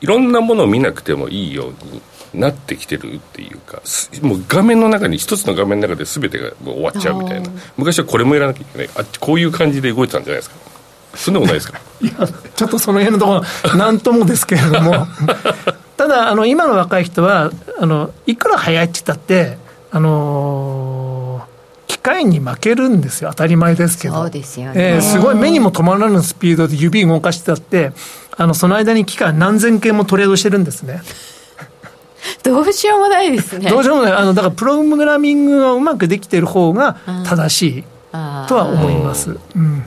[0.00, 3.82] いろんなものを見なくてもいいようになってきてるっていうか
[4.22, 7.50] もう画面の中に一つの画面の中で全てがもう終わっちゃうみたいな。
[7.76, 8.90] 昔はこれもやらなきゃいけない。
[8.96, 10.56] あこういう感じで動いてたんじゃないですか。
[11.16, 11.80] そんなことないですか？
[12.00, 12.12] いや
[12.54, 15.06] ちょっとその辺のところ何ともですけれども。
[15.96, 19.58] ただあの今の若い人はあのいくら早いって言ったって
[19.90, 23.30] あのー、機械に負けるんですよ。
[23.30, 24.14] 当たり前ですけど。
[24.14, 27.92] そうですよね、えー、すごい目にも止まらぬスピードで指動かしてたって
[28.36, 31.02] あのその間に機械何千件もトレードしてるんですね
[32.42, 33.70] どうしようもないですね。
[33.70, 34.12] どうしようもない。
[34.12, 39.38] あの、だからプログラミングがうまくできてる方が正しいとは思います。
[39.54, 39.84] うん。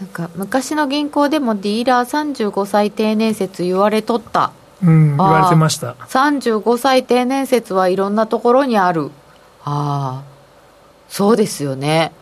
[0.00, 4.52] なんか昔の銀行でもディーラー35歳定年説言われとった。
[4.82, 5.92] うん、言われてました。
[6.08, 9.10] 35歳定年説はいろんなところにある。
[9.64, 10.24] ああ、
[11.08, 12.12] そうですよね。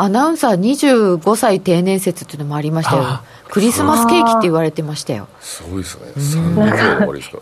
[0.00, 3.02] アナウンサー25歳定年説っていうのもありましたよ。
[3.48, 5.26] クリスマスケーキって言われてましたよ。
[5.40, 6.02] すごいですね。
[6.14, 7.38] 3年終わりですか。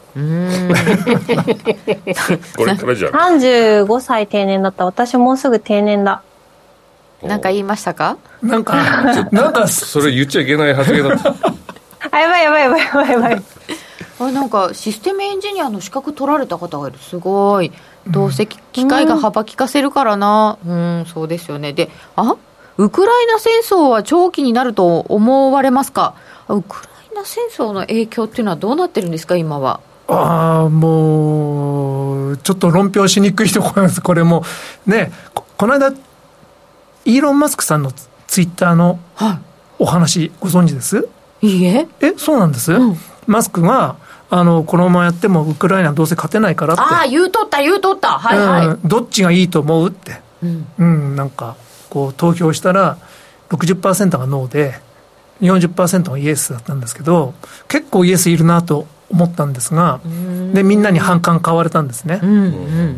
[2.56, 4.86] これからじゃ35歳定年だった。
[4.86, 6.22] 私もうすぐ定年だ。
[7.22, 8.16] なんか言いましたか？
[8.42, 8.74] なんか、
[9.32, 11.34] なんか、それ言っちゃいけない発言だった。
[12.10, 13.42] あ、やばいやばいやばいやばいやばい。
[14.18, 16.98] あなんかシステムエンジニアの資格取られた方がいる。
[16.98, 17.72] すごい。
[18.06, 20.58] どうせ機械が幅利かせるからな。
[20.64, 21.72] うん、そうですよね。
[21.72, 22.36] であ
[22.78, 26.14] ウクライナ戦争は長期になると思われますか？
[26.48, 29.80] ウクライナ戦争の影響っていうのはどうなってるんですか今は？
[30.08, 34.00] ああもうちょっと論評しにくいところです。
[34.00, 34.44] これも
[34.86, 35.92] ねこの間
[37.04, 37.92] イーロン・マスクさんの
[38.26, 39.00] ツイッターの
[39.78, 41.08] お話ご存知です？
[41.42, 41.88] いいえ。
[42.00, 43.96] えそうなんです、うん、マスクが
[44.28, 46.82] あのこのままやってもウクライナどうせ勝てないからって。
[46.82, 48.18] ああ言うとった言うとった。
[48.18, 51.56] はいはい、うん、どっちがいいと思うって、うん、うん、なんか
[51.90, 52.98] こう投票したら
[53.50, 54.74] 60%がノーで
[55.40, 57.34] 40%がイエスだったんですけど
[57.68, 60.00] 結構イエスいるなと思ったんですが
[60.52, 62.20] でみんなに反感買われたんですね、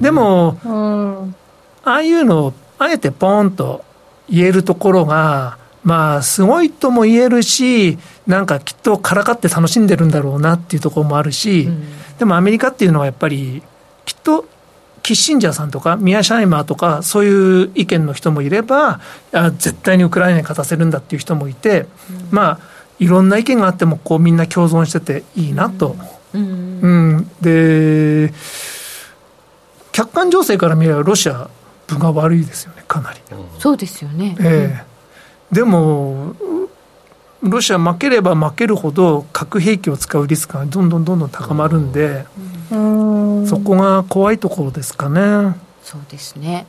[0.00, 0.56] でも、
[1.84, 3.84] ああいうのをあえてポーンと
[4.30, 11.82] 言えるところが、まあ、すごいとも言えるし、なんかきっとからかって楽しんでるんだろうなっていうところもあるし、うん、
[12.18, 13.62] でもアメリカっていうのはやっぱり、
[14.04, 14.44] きっと
[15.02, 19.00] キッシンジャーさんとか、ミア・シャイマーとか、そういう意見の人もいれば、
[19.32, 21.88] あ絶対にウクライナに勝たせるんだっていう人もいて、うん、
[22.30, 22.58] まあ、
[22.98, 25.96] いろんな意見があっても、こうみんな共存してていいなと。
[26.34, 26.88] うん、う
[27.20, 28.34] ん、で、
[29.92, 31.48] 客観情勢から見れば、ロシア、
[31.86, 33.20] 分が悪いですよね、かなり。
[33.58, 34.36] そうですよね。
[34.38, 34.87] ええー、
[35.52, 36.34] でも、
[37.42, 42.24] ロシア負ければ負けるほど核兵器を使うリスクがどんどんどんどん高まるんで、
[43.48, 45.56] そこが怖いところですかね。
[45.82, 46.66] そうですね。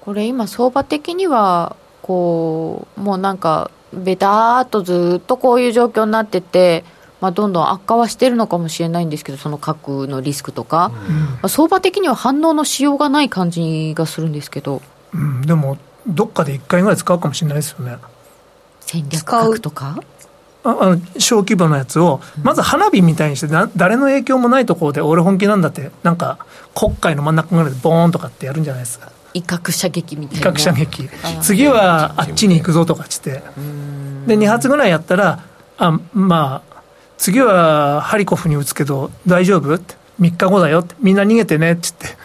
[0.00, 6.84] これ今相場的にはこうもうなんかベターっとずっとこういう状況になってて、
[7.20, 10.92] まあ、どんどん悪化はしてるのかもしれないんですけどその核のリスクとか、
[11.42, 14.80] うん、相場的には反応のしようがない感じがするんですけど、
[15.12, 15.76] うん、でも
[16.06, 17.96] どっかで1回ぐらい使うかもしれないですよね
[18.80, 19.98] 戦略核とか？
[20.62, 26.38] あの小規模なやつを、まず花火みたいにしてな、誰の影響もないところで、俺本気なんだって、なんか、
[26.74, 29.12] 国会の真ん中ぐらいでボーンとかってやるんじゃないですか。
[29.32, 30.48] 威嚇射撃みたいな。
[30.48, 31.08] 威嚇射撃。
[31.40, 33.44] 次はあっちに行くぞとかして。
[34.26, 35.44] で、2発ぐらいやったら、
[35.78, 36.82] あまあ、
[37.16, 39.94] 次はハリコフに撃つけど、大丈夫って。
[40.20, 40.96] 3日後だよって。
[40.98, 42.18] みんな逃げてねって言って。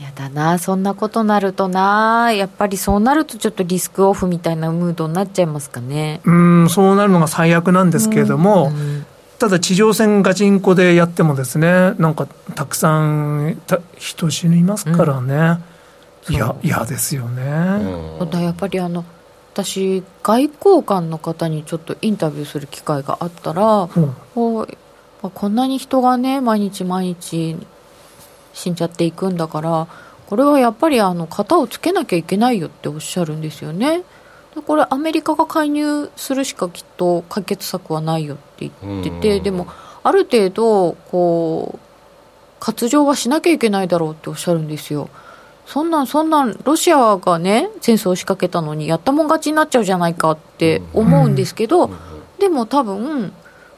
[0.00, 2.32] やだなそんなことなるとな。
[2.32, 6.20] やっぱりそうなるとちょっとリスクオフみたいなムードになっちゃいますかね。
[6.24, 8.80] うんそうなるのが最悪なんですけれども、うん。
[8.80, 9.06] うん、
[9.38, 13.60] ただ地上戦ガチンコでやってもですねなんかたくさん
[13.96, 15.62] 人死にますからね、
[16.28, 17.42] うん、いや嫌ですよね、
[18.20, 19.04] うん、だやっぱりあの
[19.52, 27.56] 私外交官の方にちょっとインタビューする機会があったら、うん、こんなに人がね毎日毎日
[28.60, 29.88] 死んじゃっていくんだから
[30.26, 34.02] これはやっぱりあの型をつけなきゃいけないよっておっしゃるんですよね。
[34.66, 39.66] これアメリカが介入するしかきっと解決策はないよって言っててでも
[40.02, 41.78] ある程度こう
[42.58, 45.08] 活情はしなきゃいけないだろうっておっしゃるんですよ。
[45.66, 51.90] そんなんそんなんロシアがね戦争を仕掛けたのにやったもん勝ちになっちゃうじゃないかって思うんですけど、
[52.38, 53.32] でも多分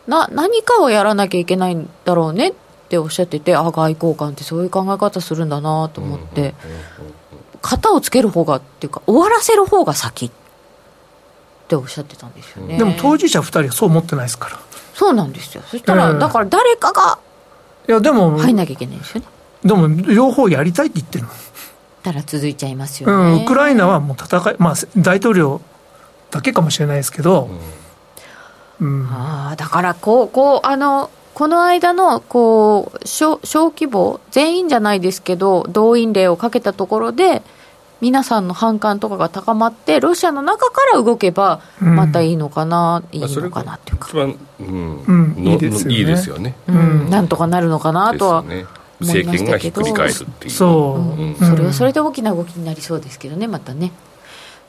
[0.07, 2.55] な何かをやらなきゃいけないんだろうねっ
[2.93, 6.55] っておっしゃっててあ外交官ってそういう考え方するんだなと思って、
[7.63, 10.31] 型をつける方がっていうか終わらせる方が先っ
[11.69, 12.77] ておっしゃってたんですよね。
[12.77, 14.59] でも当事者2人はそう思ってないですから。
[14.93, 15.63] そうなんですよ。
[15.67, 17.19] そしたら、だから誰かが
[17.89, 19.27] いやでも入んなきゃいけないんですよね。
[19.65, 21.31] でも両方やりたいって言ってるの。
[22.03, 25.61] たら続いちゃいますよね、うん、ウクライナはもう戦い、まあ、大統領
[26.33, 27.49] だけかもしれないですけど、
[28.81, 37.43] うん、あだからこうこうあのこの間のこう小小規模全員じゃないですけど動員令をかけたところで
[38.03, 48.67] 皆さんの反感とかが高まってロシアの中から動けばまたいいのかな、うん、いいのかなっていうか、一番、うんいいですいいですよね、うん、なんとかなるのかなとは思いま
[49.07, 50.51] したけど、ね、政権がひっくり返るっていう。
[50.51, 53.93] そう、うん、それはそれで大きな動きになりそうですけどねまたね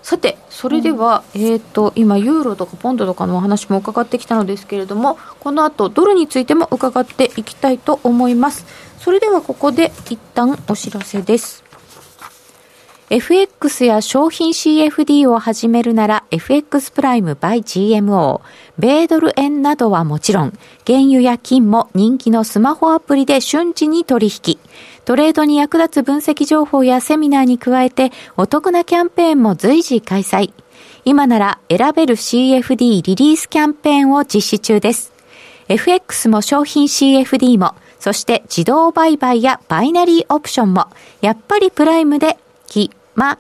[0.04, 8.66] さてそれでは、うん、えーと、今ユーロとかポンドとかのお話も伺ってきたのですけれどもこの後ドルについても伺っていきたいと思います。
[9.00, 11.64] それではここで一旦お知らせです。
[13.10, 18.42] FX や商品 CFD を始めるなら FX プライム by GMO、
[18.80, 20.54] 米ドル円などはもちろん、
[20.88, 24.58] 原油や金も人気のスマホアプリで瞬時に取引。
[25.06, 30.54] トレードに役立つ分析情報やセミナーに加えてお得なキャンペーンも随時開催。
[31.06, 35.12] 今なら選べる CFD リリースキャンペーンを実施中です。
[35.68, 40.88] FX も商品 CFD も、そして自動売買やバイナリーオプションも、
[41.22, 42.38] やっぱりプライムで
[42.68, 43.38] 決ま。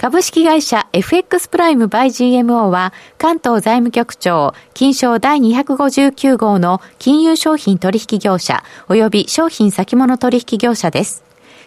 [0.00, 11.22] 株式会社 FX プライムバイ GMO は関東財務局長金賞第259号の金融商品取引業者及び商品先物取引業者です。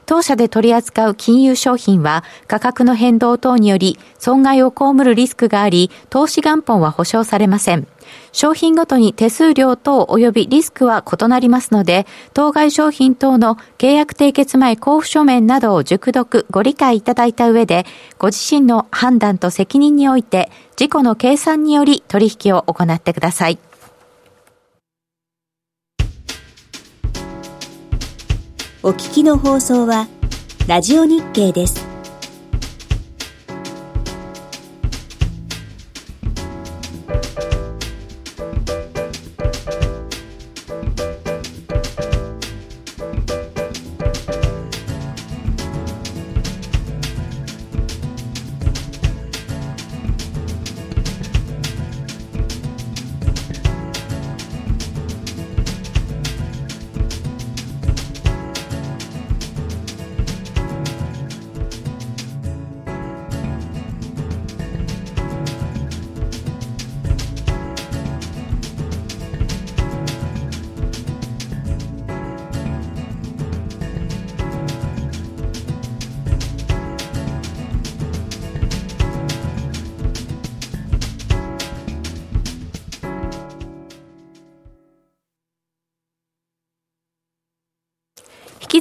[0.08, 7.86] 当社で取り扱う金融商品は価格の変動等により損害を被るリスクがあり、投資元本は保証されません。
[8.34, 17.86] 商品ごとに手数料等及びリスクは異なりますので、当該商品等の契約締結前交付書面などを熟読、ご理解いただいた上で、
[18.18, 23.60] ご自身の判断と責任において、自己の計算により取引を行ってください。
[28.82, 30.08] お聞きの放送は、
[30.68, 31.93] ラジオ日経です。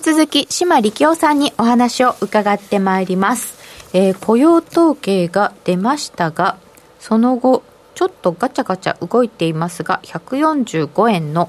[0.02, 3.56] 続き島力夫さんにお話を伺ってまいります、
[3.94, 6.58] えー、雇用統計が出ましたが
[6.98, 7.62] その後
[7.94, 11.48] ちょっとガチャガチャ動いていますが145円の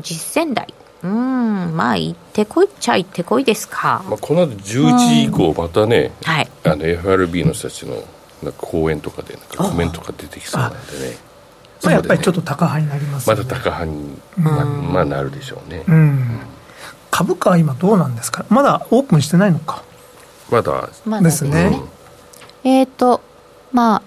[0.00, 0.74] 実践台。
[1.02, 7.96] うんまあ行ってこいっちゃ行ってこいですか、まあ、この後11時以降またね、はい、あの FRB の人たちの
[8.40, 11.16] なんか講演とかでなんかコメントが出てきそうなんでね。
[11.82, 16.40] まあ、やっぱりちょっと高派になります、ね、まだ高派に、ままあ、なるでしょうね、うん、
[17.12, 18.44] 株価は今どうなんですか？
[18.48, 19.84] まだオープンしてないのか？
[20.50, 20.88] まだ。
[21.22, 21.80] ですね、
[22.64, 23.20] えっ、ー、と
[23.70, 24.02] ま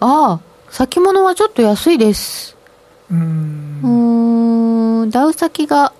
[0.00, 0.40] あああ
[0.70, 2.56] 先物はちょっと安いです。
[3.10, 3.80] うん。
[5.02, 5.92] うんダウ先が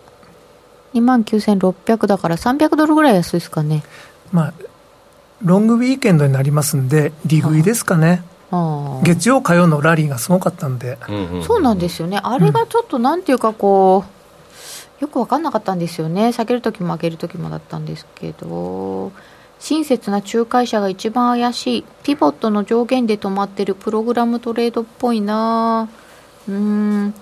[0.94, 3.84] 2万9600だから300ドルぐらい安いですかね。
[4.32, 4.54] まあ
[5.44, 8.22] ロングウィーケンドになりますんで利食いですかね。
[9.04, 10.98] 月曜火曜のラリーがすごかったんで、
[11.46, 12.18] そうなんですよね。
[12.22, 14.17] あれがちょっとなんていうかこう、
[15.00, 16.32] よく分かんなかったんですよね。
[16.32, 19.12] 下げる時も上げる時もだったんですけど。
[19.60, 21.84] 親切な仲介者が一番怪しい。
[22.02, 25.88] ピボットの上限で止まってるプログラムトレードっぽいな。
[26.48, 27.14] うん。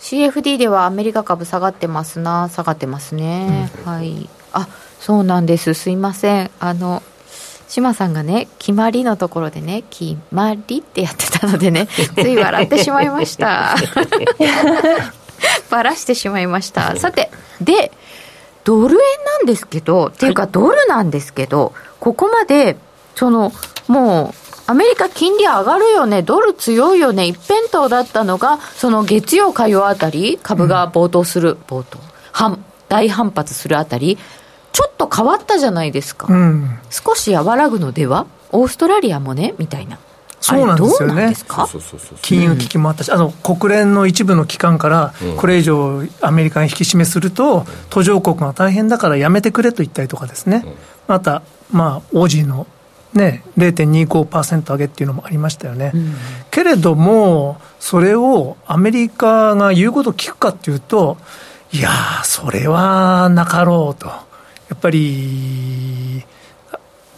[0.00, 2.48] CFD ではアメリカ株下がってますな。
[2.48, 4.28] 下がってますね、うん、はい。
[4.52, 4.68] あ
[4.98, 5.74] そうなんです。
[5.74, 6.50] すいません。
[6.58, 7.02] あの
[7.68, 11.86] 島さんがね決まりのところでね決まりってやってたのでね
[12.16, 13.76] つい笑ってしまいました
[15.70, 16.96] ばらしてしまいました。
[16.96, 17.30] さて
[17.60, 17.92] で
[18.64, 22.76] ドル円なんですけど、っていうかドルなんですけど、ここまで、
[23.16, 23.52] その、
[23.88, 31.98] もう、アメリカ金利上がるよね、ドル強いよね、一辺倒だったのが、その月曜、火曜あたり、株が暴騰する、暴騰、
[32.30, 34.16] 反、大反発するあたり、
[34.70, 36.28] ちょっと変わったじゃないですか。
[36.30, 38.26] うん、少し和らぐのでは？
[38.52, 39.98] オーストラリアもね、みたいな。
[40.42, 41.34] そうなんですよね。
[42.20, 50.64] 金融危機もあったし、あの国連の一部の機関から、これ以上アメリカに引き締めすると、途上国が大変だからやめてくれと言ったりとかですね、
[51.06, 52.66] また、まあ、オージーの
[53.14, 56.14] ね、0.25%上げっていうのもありましたよね、うん、
[56.50, 61.18] けれども、それをアメリカが言うことを聞くかっていうと、
[61.72, 64.14] いやー、それはなかろうと、や
[64.74, 66.24] っぱり、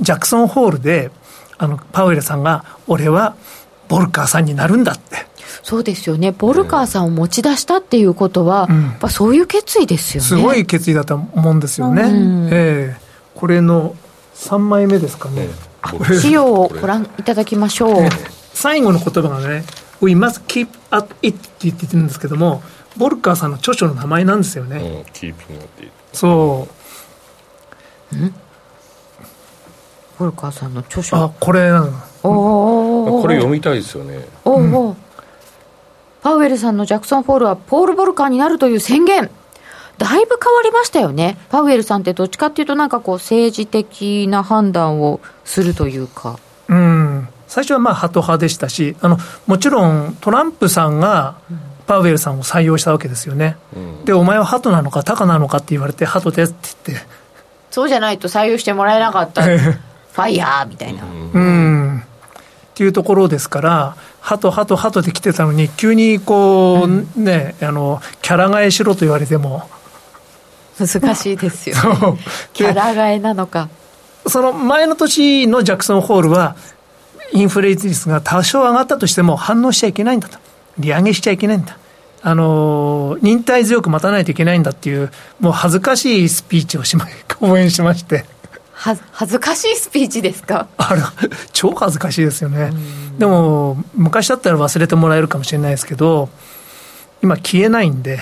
[0.01, 1.11] ジャクソンホールで、
[1.59, 3.35] あのパウエルさんが、俺は
[3.89, 5.27] ボルカーさんになるんだって。
[5.63, 10.29] そうですよね、ボルカーさんを持ち出したっていうことは、うん、やっぱそういう決意ですよね。
[10.29, 12.03] すごい決意だと思うんですよね。
[12.03, 13.97] うん、えー、これの
[14.35, 15.49] 3枚目ですかね。
[16.21, 18.09] 資料をご覧いただきましょう。
[18.53, 19.65] 最後の言葉がね、
[20.01, 22.63] We must keep at it って言ってるんですけども、
[22.97, 24.77] ボルカーさんの著書の名前なんですよね。
[24.77, 25.91] うん、keeping at it。
[26.13, 26.69] そ
[28.13, 28.17] う。
[30.27, 31.17] ん古川さんの著書。
[31.17, 34.27] あこれなのおおこれ読みたいですよね。
[34.45, 34.97] おお、うん、
[36.23, 39.31] パウエルさんのジャクソン・フォールはポール・ボルカーになるという宣言。
[39.97, 41.39] だいぶ変わりましたよね。
[41.51, 46.39] パウエルさんってどっちかっていうとなんかこう政治的な判断をするというか。
[46.69, 47.29] うん。
[47.47, 51.37] 最初はまあハト派でしたしあのもちろんトランプさんが
[51.87, 57.07] パウエルさんを採用したわけですよね、うん、でお前はハトなのかタカなのかって言われてハトですって言って。
[57.71, 59.45] そうじゃないと採用してもらえなかった
[60.15, 61.03] ファイヤーみたいな。
[61.05, 61.99] うん。
[61.99, 62.03] っ
[62.75, 69.69] ていうところですから、ハト、ハト、ハトで来てたのに、急にこう、うん、ね、あの、キャラ替えしろと言われても。
[70.79, 72.19] 難しいですよ、ね、
[72.53, 73.69] キャラ替えなのか。
[74.27, 76.57] その前の年のジャクソンホールは、
[77.33, 80.39] インフレ率が多少上がったとしても反応しちゃいけないんだと。
[80.79, 81.77] 利上げしちゃいけないんだ。
[82.23, 87.07] あの、忍耐強く待たないといけないんだっていう、もう恥ずかしいスピーチをしま、
[87.39, 88.25] 講演しまして。
[88.85, 90.69] は恥ずかしいスピーチですか？
[90.77, 91.01] あれ
[91.55, 92.71] 超恥ずかしいですよね。
[93.19, 96.29] でも昔だったら忘れてもらえるかもしれないですけど
[97.23, 98.21] 今消えないんで。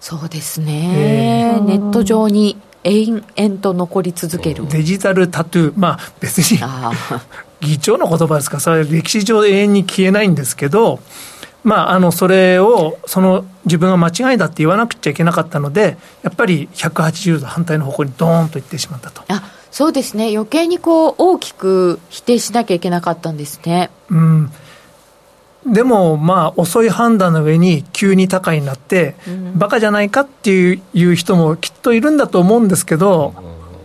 [0.00, 4.68] そうですね、えー、ネット上に延々と残り続ける。
[4.68, 5.72] デジタルタトゥー。
[5.76, 6.60] まあ別に
[7.60, 11.00] 議長の言葉ですからそれは歴史上永遠に消えないんですけど
[11.64, 19.22] まあ、あのそれをその自分は間違いだって言わなくちゃいけなかったのでやっぱり180度反対の方向にドーンといってしまったと。
[19.28, 19.42] あ
[19.74, 20.30] そうですね。
[20.32, 23.90] 余計にこう大きく否定しなきゃいけなかったんですね。
[24.08, 24.52] うん。
[25.66, 33.34] でも、まあ、遅い判断の上に急に高になって、うん、バカじゃないかっていう人もきっといるんだと思うんですけど、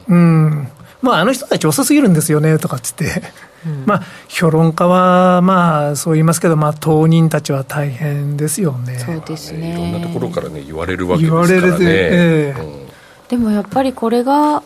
[0.07, 0.67] うん、
[1.01, 3.23] まあ、あの人たち遅すぎるんですよねとかっつって、
[3.65, 8.99] うん、まあ、評論家は、まあ、そう言いますけど、まあ、当人たちは大変ですよね。
[8.99, 9.73] そうですね。
[9.73, 11.47] いろんなところからね、言われるわけですからね。
[11.47, 12.87] 言われるで、えー、うん、
[13.27, 14.61] でもやっぱりこれが、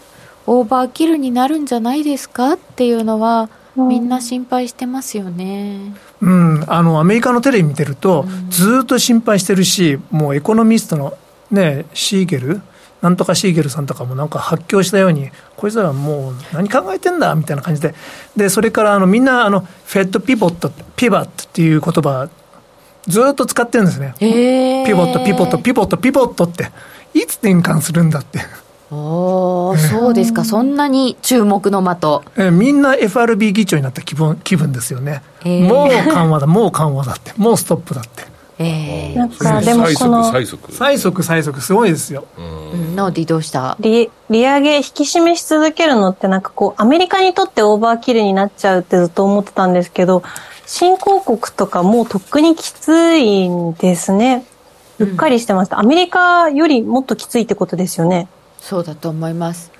[0.46, 5.96] オーバーキルになるんじゃないですかっていうのは、みんな心配してますよね。
[6.22, 11.18] うん、あのアメリカのテレビ見てると、ずっと心配してるし、もうエコノミストの、
[11.52, 12.62] ね、シーゲル
[13.04, 17.94] なんとかシーゲルさんとかもなんか発狂したように、こいつらはもう何考えてんだみたいな感じで、
[18.38, 22.30] でそれからあのみんなあの、 Fed pivot、pivot っていう言葉、
[23.06, 24.16] ずっと使ってるんですね。
[24.20, 26.72] pivot、pivot、pivot、pivot って、
[27.14, 28.40] いつ転換するんだって。
[28.94, 32.22] おお、そうですか、そんなに注目の的。
[32.38, 35.24] えみんな FRB 議長になった気分気分ですよね。
[35.44, 38.32] もう緩和だ、もう緩和だって、もうストップだって。
[38.60, 41.24] えー、なんかでもこの最速最速。
[41.24, 42.42] 最速すごいですよ、う
[42.78, 43.76] ん、ノーディどうした？
[43.80, 50.22] 利利上げ引き締めし続けるのってなんかこうアメリカにとって overkill になっちゃうってずっと思ってたんですけど
[50.68, 54.46] 新興国とかもうとっくにきついんですね。
[55.00, 58.28] うっかりしてました、うん、アメリカよりもっときついってことですよね
[58.64, 59.72] そうだと思います。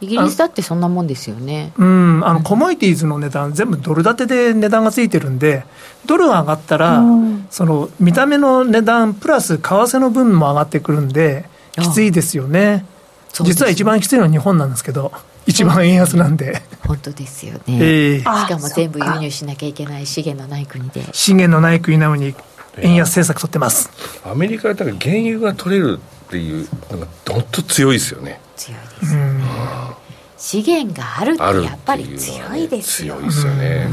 [0.00, 1.72] イギリスだってそんなもんですよね。
[1.76, 5.64] うんあのコモディティーズの値段全部ドル建てで値段がついてるんで
[6.06, 12.86] ドルが上がったら、うん、その見た目の値段プラス為替の分も上がってくるんできついですよね。
[13.42, 15.12] 実は一番きついのは日本なんですけど
[15.46, 16.62] 一番円安なんで。
[16.86, 21.04] 本当ですよね、えー、しかも全部輸入しなきゃいけない資源のない国で。
[21.12, 22.34] 資源のない国なのに
[22.78, 23.90] 円安政策取ってます。
[24.24, 26.00] アメリカはだから原油が取れる
[26.34, 28.40] っていうのがどっと強いですよね。
[28.56, 29.16] 強いです、
[30.36, 33.88] 資源があるってやっぱり強いですよ、ね、強いですよね、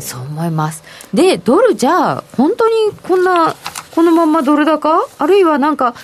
[0.00, 0.82] そう思います。
[1.14, 3.56] でドルじゃあ本当にこんな
[3.94, 5.08] このままドル高？
[5.16, 5.94] あるいはなんか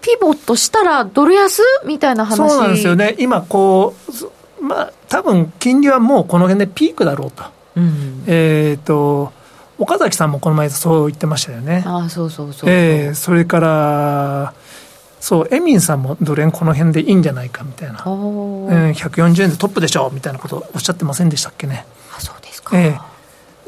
[0.00, 2.36] ピボットしたらドル安みたいな話？
[2.36, 3.14] そうなんですよね。
[3.18, 3.94] 今こ
[4.58, 7.44] うまあ多分金利はもうこの辺でピークだろうと、
[7.76, 9.32] うん、えっ、ー、と
[9.78, 11.84] 岡崎さんもこの前そう言ってましたよね。
[11.86, 12.70] あそうそうそう。
[12.70, 14.54] えー、それから
[15.24, 21.86] そうエミンさんもドル円この辺でいいんじゃないかみたいな、うん、140円でトップでしょみたいなことをおっしゃってませんでしたっけね。
[22.14, 22.98] あそうですか、え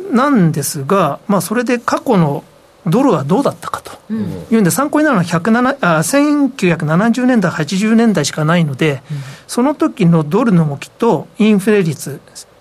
[0.02, 2.44] ー、なんですが、まあ、それで過去の
[2.86, 3.92] ドルはどうだったかと。
[4.12, 12.20] いうんで、参考になるのは107あ1970年代、80年代しかないので、うん、その時のドルの動きとインフレ率、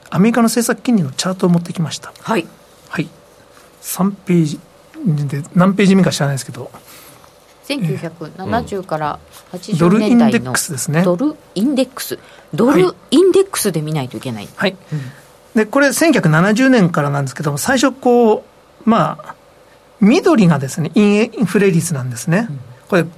[0.10, 2.14] アメリカの政策金利のチャートを持ってきました。
[2.22, 2.48] はい、
[2.88, 3.10] はい、
[3.82, 4.60] 3ページ
[5.28, 6.72] で、何ページ目か知らないですけど。
[7.68, 9.20] 1970から
[9.52, 11.04] 80年代のドルインデックスですね。
[11.04, 12.20] ドルインデックス。
[12.54, 14.48] ドルインデックスで見ないといけない。
[14.56, 14.76] はい。
[14.94, 15.02] うん、
[15.56, 18.46] で、これ1970年からなんですけども、最初こ
[18.86, 19.36] う、まあ、
[20.00, 22.48] 緑がですね、インフレ率なんですね。
[22.88, 23.10] これ、ぐ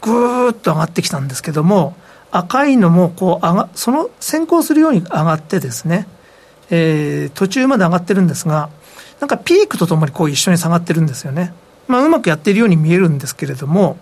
[0.49, 1.95] ーっと上がってきたんですけども、
[2.31, 6.07] 赤いのもこう上が、その先行するように上がってですね、
[6.69, 8.69] えー、途中まで上がってるんですが、
[9.19, 11.53] なんかピークとともにこう一緒に下がってるんですよね。
[11.87, 13.97] まあ、うまくやっているように見えるんですけれども、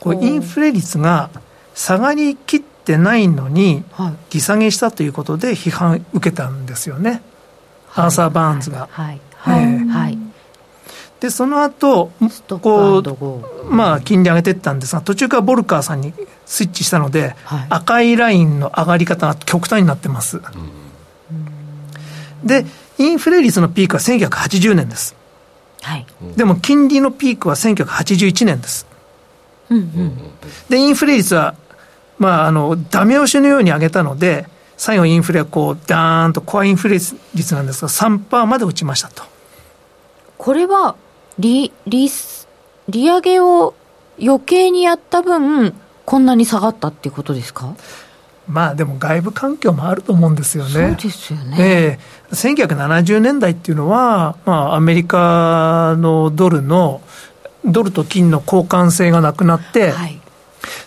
[0.00, 1.30] こうインフレ率が
[1.74, 3.84] 下がりきってないのに、
[4.32, 7.22] 利下げしたということで批判受けたんですよね。
[7.94, 8.88] アーサー・バーンズが。
[8.90, 9.20] はい。
[9.36, 9.78] はい。
[9.88, 10.18] はい
[11.20, 12.10] で、その後、
[12.62, 12.90] こ
[13.62, 16.14] う、まあ、金利上げていったんですが、途中からボルカーさんに
[16.46, 20.40] スイッチしたので、はい、赤いラインの上がり方が極端になってます。
[22.42, 22.64] で、
[22.96, 25.14] インフレ率のピークは1980年です。
[25.82, 26.06] はい。
[26.36, 28.86] でも、金利のピークは1981年です。
[29.70, 30.12] うんうん、
[30.68, 31.54] で、インフレ率は、
[32.18, 34.46] まあ、あの、ダメ押しのように上げたので、
[34.76, 36.98] 最後インフレはこう、ダーンとコアインフレ
[37.34, 39.22] 率なんですが、3%まで落ちましたと。
[40.36, 40.96] これは、
[41.38, 42.10] 利、利、
[42.88, 43.74] 利上げを
[44.20, 47.74] 余計にやった分、こんなに下がったっていうことですか？
[48.48, 50.70] まあでも外部環境もあると思うんですよね。
[50.72, 51.56] そうですよね。
[51.60, 51.98] え
[52.32, 57.00] 1970年代っていうのは、まあアメリカのドルの、
[57.64, 60.20] ドルと金の交換性がなくなって、はい、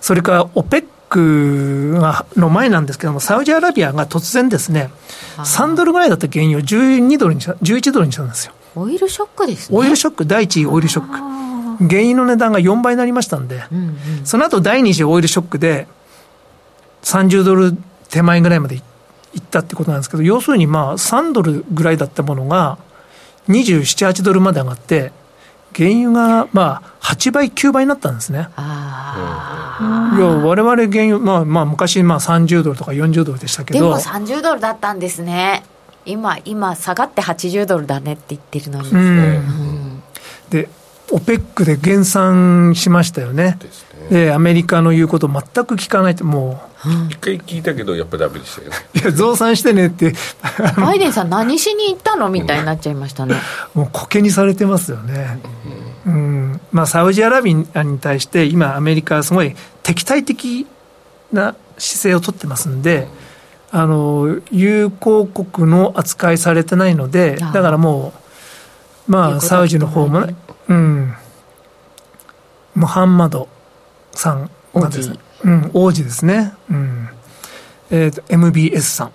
[0.01, 4.89] それから OPEC がの前なんですけども、サウジアラビアが突然ですね、
[5.37, 8.53] 3ドルぐらいだった原油を12ドルにした、11ドルにしたんですよ。
[8.75, 9.77] オイルショックですね。
[9.77, 11.33] オイルショック、第一位オイルショック。
[11.87, 15.87] 原油の値段が4倍になりましたんで、うんうん、その後第二次オイルショックで、
[17.03, 17.77] 30ドル
[18.09, 22.77] 手前ぐらいまでいったってことなんですけど、要するにまあ3ドルぐらいだったものが、
[23.49, 25.11] 27、8ドルまで上がって、
[25.75, 28.47] 原油がまあ8倍、9倍になったんですね。
[30.15, 33.79] いや、われわれ原油、まあまあ昔まあ30ドルとか40ドルでしたけど。
[33.79, 35.63] でも30ドルだったんですね。
[36.05, 38.89] 今、今、下がって80ドルだねって言ってるのに。
[38.89, 40.03] うん、
[40.49, 40.69] で、
[41.11, 43.57] OPEC で減産しましたよね。
[44.09, 47.09] で、ね、アメリカの言うこと全く聞かないと、もう。
[47.09, 48.75] 一回聞いたけど、やっぱだめでしたよね。
[48.95, 50.13] いや、増産してねって。
[50.77, 53.35] バイデンさん、何しに行ったのみたいになっちゃいましたね。
[53.73, 55.39] もう、コケにされてますよね。
[56.05, 60.67] うん、うんまあ、サウジアラビアに対して、今、アメリカはすごい敵対的
[61.31, 63.23] な姿勢を取ってますんで、うん
[63.75, 68.13] あの友好国の扱いされてないので、だからも
[69.07, 70.35] う、まあ、サウジの方もね、
[70.69, 71.13] うん、
[72.75, 73.49] ムハンマド
[74.13, 76.53] さんがですね、うん、王子ですね。
[76.69, 77.09] うん。
[77.91, 79.11] えっ、ー、と、MBS さん。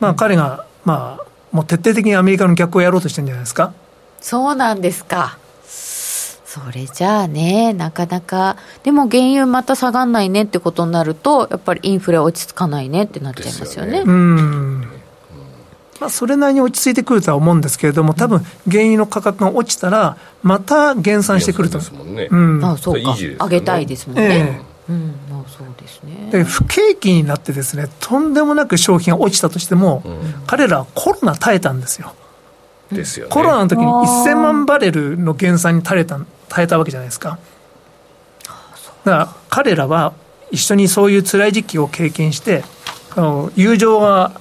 [0.00, 3.72] まあ、彼が、まあ、もう徹底的にアメリカの逆をやろうとしてるんじゃないですか。
[4.20, 5.38] そうなんですか。
[5.64, 13.98] それじゃあね、なかなか、でも原油また下がんないねってことになると、やっぱりインフレ落ち着かないねってなっちゃいますよね。
[13.98, 15.01] よねうん
[16.02, 21.78] まあ、それなりに落ち着いてくるとは思うんですけれども、多分原油の価格が落ちたら、また減産してくると。
[21.78, 22.26] ですもんね。
[22.28, 24.62] うん、あそうか、上げたいですもんね。
[24.88, 32.14] えー、うん、まあ、そうですねで不景気になってですねとんでもなく消費が落ちたとしても、うん、彼らはコロナ耐えたんですよ。
[32.90, 37.38] ですよね、コロナの時に1000万バレルの減産に耐えた耐えたわけじゃないですか。
[39.04, 40.12] だから彼らは
[40.50, 42.64] 一緒にそういう辛い時期を経験して、
[43.14, 44.32] あの友情が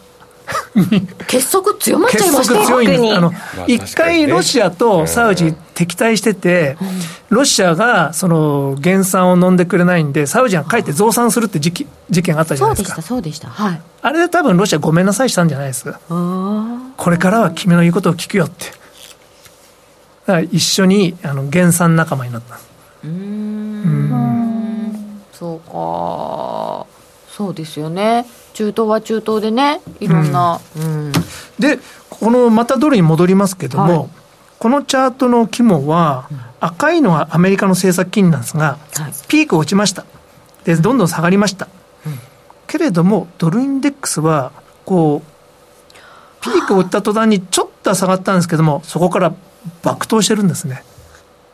[1.27, 3.15] 結束強まっちゃいました結束強いんです。
[3.15, 3.31] あの、
[3.67, 6.77] 一回ロシアとサウジ敵対してて、
[7.29, 13.01] ロシアがその減産を飲んでくれないんで、サウジが帰って増産するって事事件があったじゃないですか。
[13.01, 13.69] そうでした、そうでした。
[13.69, 13.81] はい。
[14.01, 15.99] あれで多分ロシアごめんなさいしたんじゃないですか。
[16.07, 18.65] これからは君の言うことを聞くよって。
[18.65, 18.71] だ
[20.33, 22.59] から一緒にあの減産仲間になった。
[23.03, 23.11] うん。
[23.11, 26.85] うんそうか。
[27.35, 28.25] そうですよね。
[28.61, 30.61] 中東は中東でね、いろんな。
[30.77, 31.11] うん、
[31.57, 31.79] で、
[32.11, 34.09] このまたドルに戻りますけども、はい、
[34.59, 40.05] このチャートの肝は、赤いのはアメリカの政策金利なんですが、はい、ピーク落ちました。
[40.63, 41.67] で、どんどん下がりました。
[42.05, 42.19] うん、
[42.67, 44.51] けれども、ドルインデックスは、
[44.85, 49.33] こう、ピークを打った途端にちょっとは下がったんですけども、そこから
[49.81, 50.83] 爆投してるんですね。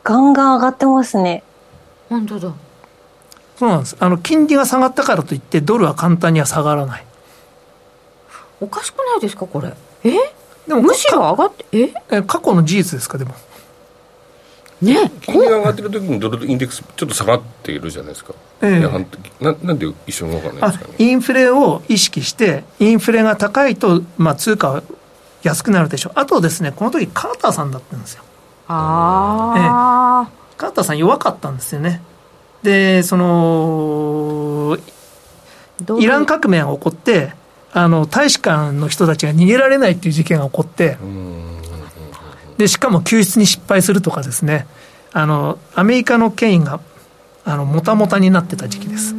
[0.03, 1.43] ガンガン上がってますね。
[2.09, 2.53] 本当だ。
[3.57, 3.97] そうなんです。
[3.99, 7.05] あの、金利が下がったからといって、ドルは簡単には下がらない。
[8.61, 9.73] おかしくないですか、これ？
[10.03, 10.11] え？
[10.67, 11.93] でもむしろ上がって、え？
[12.11, 13.33] え過去の事実ですか、でも。
[14.79, 18.33] ね金利が上がってる時にドルインデックスちょっと下がっているじゃないですか。
[18.61, 18.79] ええ
[19.43, 20.95] ななんで一緒に分かんないですかね。
[20.99, 24.83] インフレを意識して、インフレが高いと、まあ、通貨は
[25.41, 26.13] 安くなるでしょう。
[26.15, 28.23] あとですね、この時カーターさんだったんですよ。
[28.67, 32.01] ああ、ええ、カーターさん弱かったんですよね。
[32.63, 34.77] で、その、
[35.99, 37.33] イラン革命が起こって、
[37.73, 40.97] あの、大使館の人たちが逃げられないっていう事件が起こって、
[42.57, 44.67] で、しかも救出に失敗するとかですね、
[45.13, 46.79] あの、アメリカの権威が、
[47.45, 49.15] あの、もたもたになってた時期です。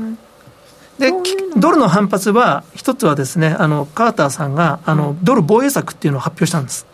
[0.98, 1.12] で、
[1.56, 6.86] ドルの反発は、一つはですね、あの、カーターさんが、あの、ドル防衛策っていうのを発表したんです。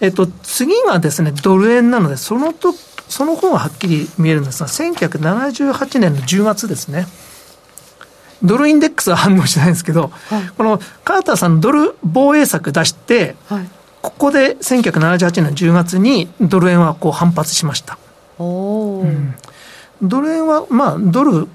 [0.00, 2.74] えっと、次がですね、ドル円なので、そのと、
[3.08, 7.06] その方がはっきり見えるんですが、1978年の10月ですね。
[8.42, 13.68] ドルインデックスは反応しないんですけど、はい、このカーターさんのドル防衛策出して、はい、
[14.02, 17.98] ここで1978年の10月にドル円はこう反発しました。
[18.38, 19.34] うん、
[20.02, 21.48] ドル円は、まあ、ドル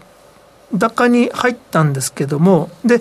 [0.77, 2.99] 高に入ったんですけども、で、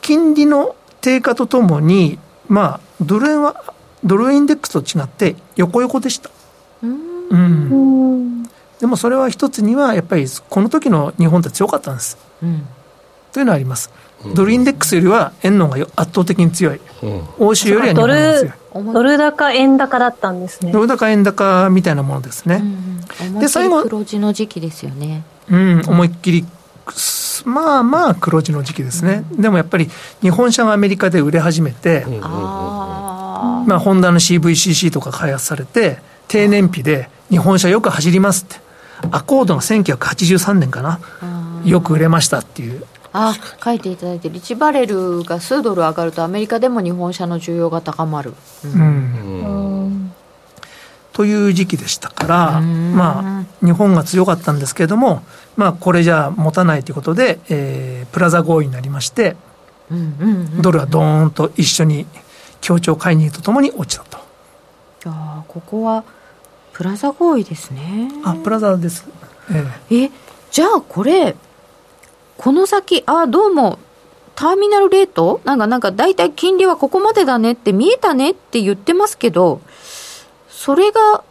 [0.00, 2.18] 金利の低下とともに、
[2.48, 3.62] まあ、ドル円は
[4.04, 6.30] ドルインデックスと違って横横でした。
[7.30, 8.42] うん、
[8.80, 12.18] でもそれは一つにはやっぱりこの時の日本って強かったんです。
[12.42, 12.66] うん、
[13.32, 13.90] というのはあります。
[14.34, 16.80] ドルインデックスよりは円の方が圧倒的に強い。
[17.02, 18.52] うん、欧州よりは日本が強い。
[18.92, 20.72] ドル高円高だったんですね。
[20.72, 22.62] ドル高円高みたいなものですね。
[23.22, 25.24] うん、で最後黒字の時期ですよね。
[25.50, 26.46] うん、思いっきり
[27.44, 29.88] まあまあ黒字の時期ですね、うん、でもやっぱり
[30.20, 35.98] 日本車がアメリカで売れ始めて、うん、まあ、ホンダの CVCC とか開発されて
[36.28, 38.66] 低燃費で日本車よく走りますって。
[39.10, 41.00] アコードが1983年かな。
[41.64, 42.84] よく売れましたっていう。
[43.12, 48.84] あ書いていただいてる1バレルが数ドル上がるとアメリカでも日本車の需要が高まる、うん、う
[49.88, 50.12] ん、
[51.14, 55.22] という時期でしたから、まあ、日本が強かったんですけれども、
[55.56, 59.34] まあ、これじゃ持たないということで、えー、プラザ合意になりまして、
[60.60, 62.06] ドルはどーンと一緒に
[62.60, 64.18] 協調介入とともに落ちたと。
[65.06, 66.04] あここは
[66.76, 68.10] プラザ合意ですね。
[68.22, 69.06] あプラザです。
[69.50, 70.10] えええ
[70.50, 71.34] じゃあこれ
[72.36, 73.78] この先、あ、どうも、
[74.34, 75.40] ターミナルレート？
[75.44, 79.62] なんか、なんか、大体金利はここまでだねって見えたねって言ってますけど、
[80.50, 81.24] それが、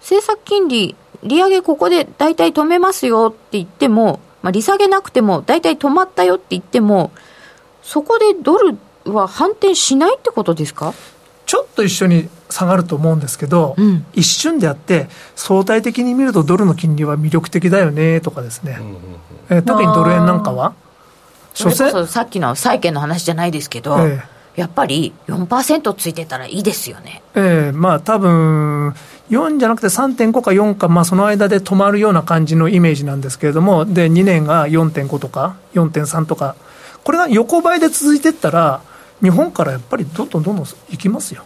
[0.00, 7.10] 政策金利、利上げここで大体止めますよって言っても、まあ、利下げなくても大体止まったよって言っても、
[7.82, 10.94] そこでドルは反転しないってことですか？
[11.48, 18.78] ちょっと一緒に下がると思うんですけど、うん、一瞬であって、相対的に見るとドルの金利は魅力的だよねとかですね、
[19.50, 20.74] うん、えー、特にドル円なんかは？
[21.54, 27.22] それこそさっきの債券の話じゃないですけど、えー、やっぱり4%ついてたらいいですよね。
[27.34, 27.42] ええ。
[27.70, 28.94] ー、まあ多分
[29.30, 36.56] 4じゃなくて3.5か4か、まあ、その間で止まるような感じのイメージなんですけれども、で2年が4.5とか4.3とか、
[37.04, 38.82] これが横ばいで続いていったら、
[39.22, 41.44] 日本からやっぱりどんどんどんどんいきますよ。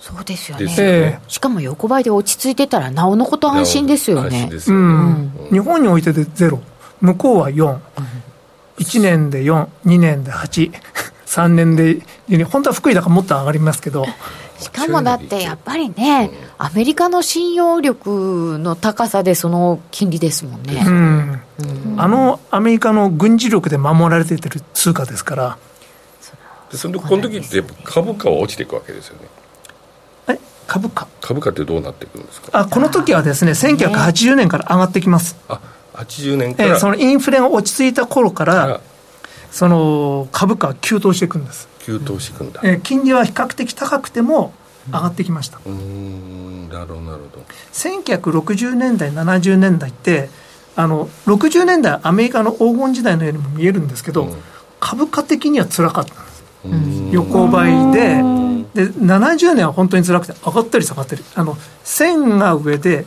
[0.00, 6.60] そうですよね、ね、しかも横ばいで落ち着いてたらなおのこと安心ですよね、ね、うん、日本においてでゼロ。
[7.00, 7.80] 向こうは4、うん、
[8.78, 10.72] 1年で42年で8
[11.26, 12.02] 3年で。
[12.44, 14.04] 本当は福井だからもっと上がりますけど。
[14.58, 21.40] しかもだってやっぱりね、アメリカの信用力の高さでその金利ですもんね、うん。
[21.58, 25.58] うん、あのアメリカの軍事力で守られている通貨ですから
[26.76, 29.28] そのこの時って株価は落ちていくわけですよね。
[30.28, 31.06] え株価？
[31.20, 32.48] 株価ってどうなっていくんですか？
[32.52, 35.60] あこの時はですね1980年から上がってきます、あ
[35.94, 38.80] 80年から、えー、そのインフレが落ち着いた頃から
[39.50, 41.68] その株価は急騰していくんです。
[41.80, 44.54] 急騰していくんだ、えー、金利は比較的高くても
[44.86, 45.60] 上がってきました。
[45.64, 46.68] うん。
[46.70, 47.44] なるほどなるほど。
[47.72, 50.30] 1960年代70年代って
[50.76, 54.42] あの60年代アメリカの黄金時代のようにも見えるんですけど、うん、
[54.80, 56.14] 株価的には辛かった。
[56.14, 56.33] んです
[57.12, 58.22] 横ばいで
[58.74, 61.22] で70年は本当に辛くて上がったり下がったり。
[61.34, 61.54] あの
[61.84, 63.06] 1000が上で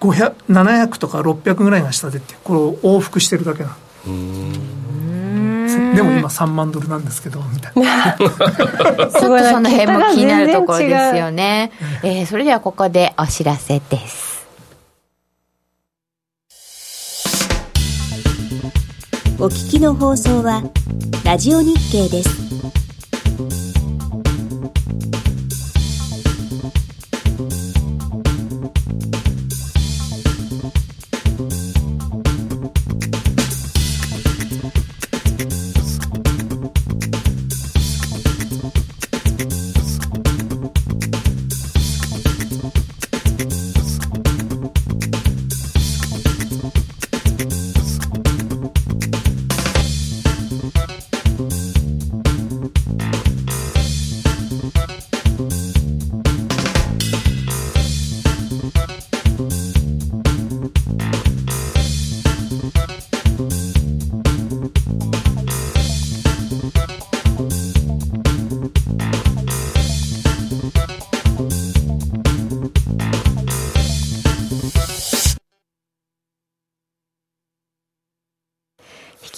[0.00, 8.12] 700とか600ぐらいが下でってこれを往復してるだけなでも今3万ドルなんですけどみたいな。
[8.12, 14.34] ちょっとその辺も気になるところですよね、えー、それではここでお知らせです。
[19.38, 20.62] お聞きの放送は
[21.24, 22.83] ラジオ日経です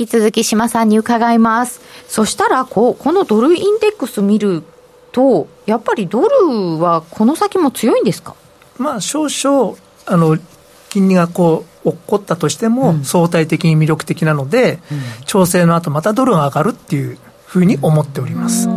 [0.07, 1.81] き続き島さんに伺います。
[2.09, 4.63] そしたら、こう、このドルインデックス見る
[5.13, 8.35] と、やっぱりドルはこの先も強いんですか？
[8.79, 9.77] まあ、少々、
[10.07, 10.39] あの、
[10.89, 18.69] 金利がこう、起こったとしても、相対的に魅力的なので、うん、調整の後またドルが上がるっていうふうに思っております。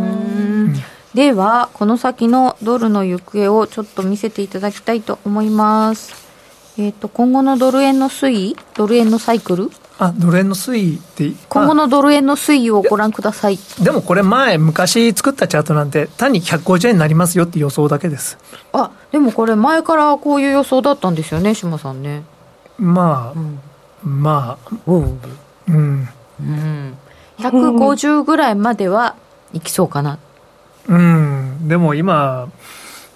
[1.14, 6.14] では、この先のドルの行方をちょっと見せていただきたいと思います。
[6.78, 9.70] えっ、ー、と、今後のドル円の推移、ドル円のサイクル
[10.02, 13.58] あドル円の推移って今後のドル円の推移をご覧ください。
[13.82, 18.38] でもこれ前昔作ったチャートなんて単に150円になりますよって予想だけです。
[18.72, 22.22] あでもこれ前からこういう予想だったんですよね島さんね。
[22.78, 25.20] まあ、うん、まあうん。
[25.68, 26.08] うん。
[27.36, 29.16] 150ぐらいまでは
[29.52, 30.18] いきそうかな。
[30.88, 31.68] うん。
[31.68, 32.48] でも今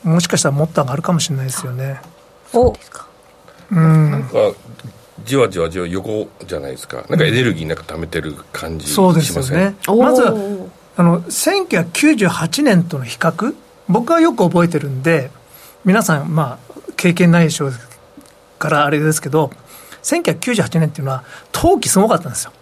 [0.02, 2.02] もしかしたらもっと上がるかもしれないですよね。
[2.52, 3.06] おですか。
[3.70, 4.10] うん。
[4.10, 4.36] なんか
[5.24, 7.04] じわじわじわ横じゃないですか。
[7.08, 9.74] なんかエネルギーなんか貯めてる感じしません、そうですよね。
[9.86, 10.26] まず
[10.96, 13.54] あの1998年との比較。
[13.88, 15.30] 僕はよく覚えてるんで
[15.84, 17.72] 皆さんまあ経験ないでしょう
[18.58, 19.50] からあれですけど
[20.02, 22.52] 1998年っていうのは投機すごかったんですよ。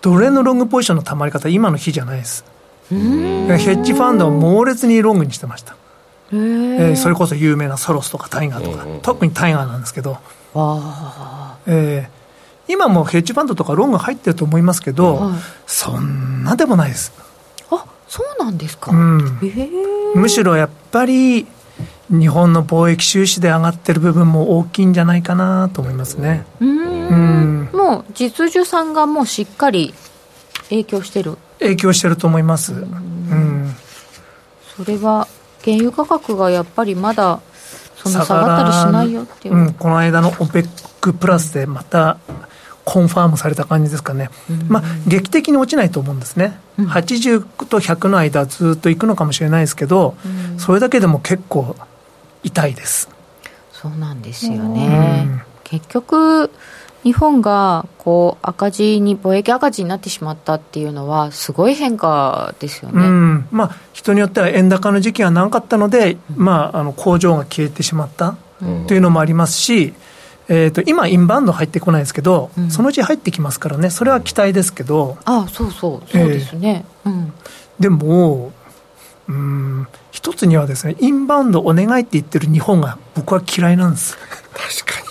[0.00, 2.44] ドル円のロングポジションのたまり方今の日じゃないです。
[2.90, 5.76] ヘッジファンドを猛烈にロングにしてました。
[6.32, 10.18] えー、それこそ有名なソロスとかタイガーとか、特にタイガーなんですけど
[11.68, 17.12] えー、今もヘッジファンドとかロング入ってると思いますけど、はい、そんなでもないです。
[17.70, 19.38] あそうなんですか、うん、
[20.14, 21.46] むしろやっぱり
[22.10, 26.46] 日本の貿易収支で上がってる部分も大きいんじゃないかなと思いますね。
[26.60, 27.68] うん。
[27.72, 29.92] もう実需産がもうしっかり
[30.70, 31.36] 影響してる。
[31.60, 32.72] 影響してると思います。
[32.72, 33.74] うん。
[34.74, 35.28] それは
[35.62, 37.40] 原油価格がやっぱりまだ
[37.96, 40.30] そんな下がったりしないよっていう、うん、この間の
[41.00, 42.18] OPEC プラスでまた
[42.84, 51.76] コンファームされた感じですかね、うん、まあ、劇的に落ちないと思うんですね、うん、80と100の間、ずっといくのかもしれないですけど、うん、それだけでも結構
[52.42, 53.10] 痛いです。
[53.72, 56.50] そうなんですよね、結局
[57.04, 68.36] 日本がこう赤字に貿易赤字になってしまったっていうのはすごい変化ですよね、うん、まあ、人によっては円高の時期が長かったので、まあ、あの工場が消えてしまった
[68.88, 69.94] というのもありますし、
[70.48, 76.84] えーと、今、インバウンド入ってこないですけど、うん、そのうち入ってきますからね、それは期待ですけど、あそうそう、そうですね。
[77.04, 77.32] えー、うん、
[77.78, 78.52] でも、
[79.28, 84.16] うん、一つにはですね、インバウンドお願いって言ってる日本が、僕は嫌いなんです。
[84.84, 85.10] 確か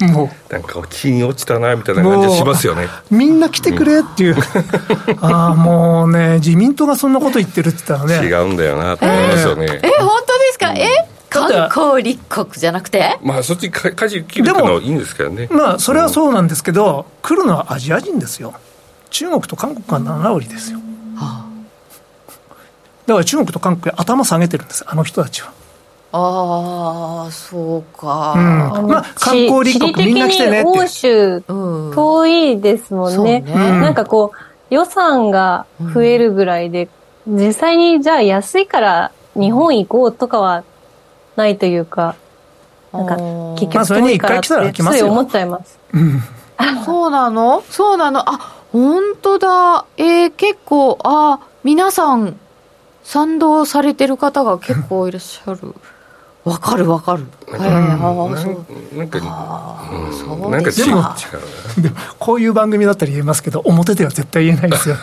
[0.00, 0.12] にね。
[0.14, 0.52] もう。
[0.52, 2.86] なんか気に落ちたなみたいな感じがしますよね。
[3.10, 4.36] みんな来てくれっていう、
[5.20, 8.26] ああもうね自民党がそんなこと言ってるって言ったらね。
[8.26, 9.64] 違うんだよなって思いますよね。
[9.64, 10.72] えー、え本当ですか？
[10.72, 13.18] え観光立国じゃなくて？
[13.22, 15.48] まあそっちか舵切るのはいいんですけどね。
[15.50, 18.54] まあそれはそうなんですけど、うん、来るのはアジア人ですよ。
[19.10, 20.78] 中国と韓国が7割ですよ、
[21.16, 22.32] はあ、
[23.06, 25.52] だから中国と韓国頭下げてるんですあの人たちは。
[26.12, 28.38] ああそうか、う
[28.84, 30.68] ん、まあ観光立国みんな来てねって。
[30.68, 33.40] 欧州遠いですもんね。
[33.40, 36.88] ね、なんかこう予算が増えるぐらいで、
[37.26, 40.64] 実際にじゃあ安いから日本行こうとかは
[41.36, 42.16] ないというか、
[42.92, 43.16] なんか、
[43.58, 45.78] 結局遠いからってつい思っちゃいます。
[45.92, 46.22] うん、
[46.84, 47.62] そうなの？
[47.70, 48.20] そうなの？
[48.28, 49.84] あ、本当だ。
[49.96, 52.38] えー、結構、あ、皆さん、
[53.04, 55.74] 賛同されてる方が結構いらっしゃる。
[56.46, 57.24] わかるわかる。
[57.52, 57.60] なん
[59.08, 59.26] か、な
[60.60, 60.86] んか違う
[61.82, 64.94] でも、こういう番組だったら言えますけど、表では絶対言えないですよ。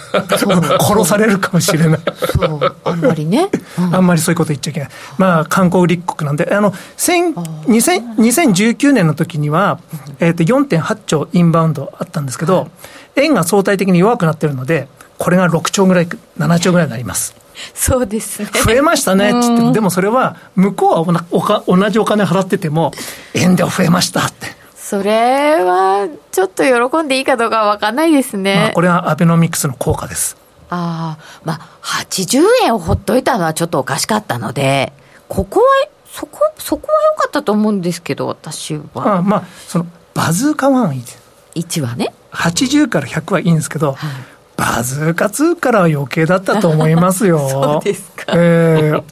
[0.79, 1.99] 殺されるかもしれない。
[2.37, 3.49] そう、あんまりね。
[3.91, 4.89] あんまりそういうこと言っちゃいけない。
[5.17, 9.79] まあ、観光立国なんで、あの、2019年の時には、
[10.21, 12.69] えっと、4.8兆インバウンドあったんですけど、
[13.17, 14.87] 円が相対的に弱くなってるので、
[15.17, 16.07] これが6兆ぐらい、
[16.39, 17.35] 7兆ぐらいになります。
[17.73, 18.49] そうですね。
[18.65, 22.91] 増えましたねって言っても、でもそれは、向こうはおか同じお金払ってても、
[23.33, 24.55] 円では増えましたって。
[24.75, 28.55] それは、ちょっと喜んでいいかどうかわかんないですね。
[28.55, 30.37] まあ、これはアベノミクスの効果です。
[30.69, 34.93] ああ、まあ、80円をほっといたのはちょっとおかしかったので、
[35.29, 35.65] ここは、
[36.11, 38.83] そこ、そこは良かったと思うんですけど、私は。
[38.95, 41.19] ああまあ、その、バズーカ1いいです。
[41.55, 42.13] 1はね。
[42.31, 47.39] 80から100はいいんですけど、はいバズーカ2からは余計だったと思いますよ。
[47.49, 48.33] そうですか。
[48.35, 49.03] えー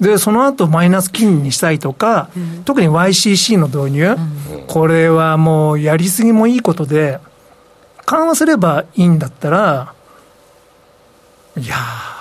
[0.00, 4.16] で、その後マイナス金利にしたいとか、うん、特に YCC の導入、
[4.52, 7.20] うん、これはもうやりすぎもいいことで、
[8.06, 9.92] 緩和すればいいんだったら、
[11.58, 12.19] いやー、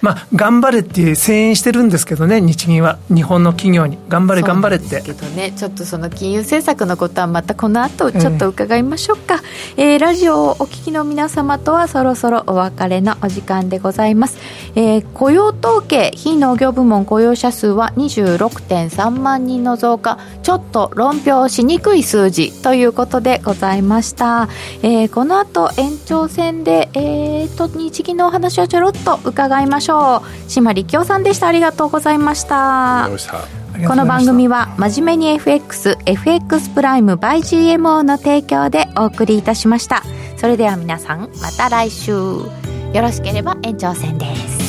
[0.00, 5.02] まあ、頑張れって声援してるんですけどね、日銀は、日本の企業に、頑張れ、頑張れって。
[5.02, 9.42] けどね、ちょっとその金融政策のことは、またこの後ちょっと伺いましょうか、
[9.76, 14.38] えー、えー、ラジオをお聞きの皆様とは、そろそろお別れのお時間でございます。
[14.76, 24.48] えー、雇用統計、非農業部門雇用者数は26.3万人の増加、ちょっと論評しにくい数字ということでございました。
[24.82, 29.89] えー、この後延長戦で、えーと、日銀のお話をちょろっと伺いましょう。
[29.90, 31.48] しょう島力夫さんでした。
[31.48, 33.10] ありがとうございました。
[33.86, 40.02] この番組は真面目に FXFX プライム by GMO の提供でお送りいたしました。
[40.36, 42.12] それでは皆さんまた来週。
[42.12, 44.59] よろしければ延長戦です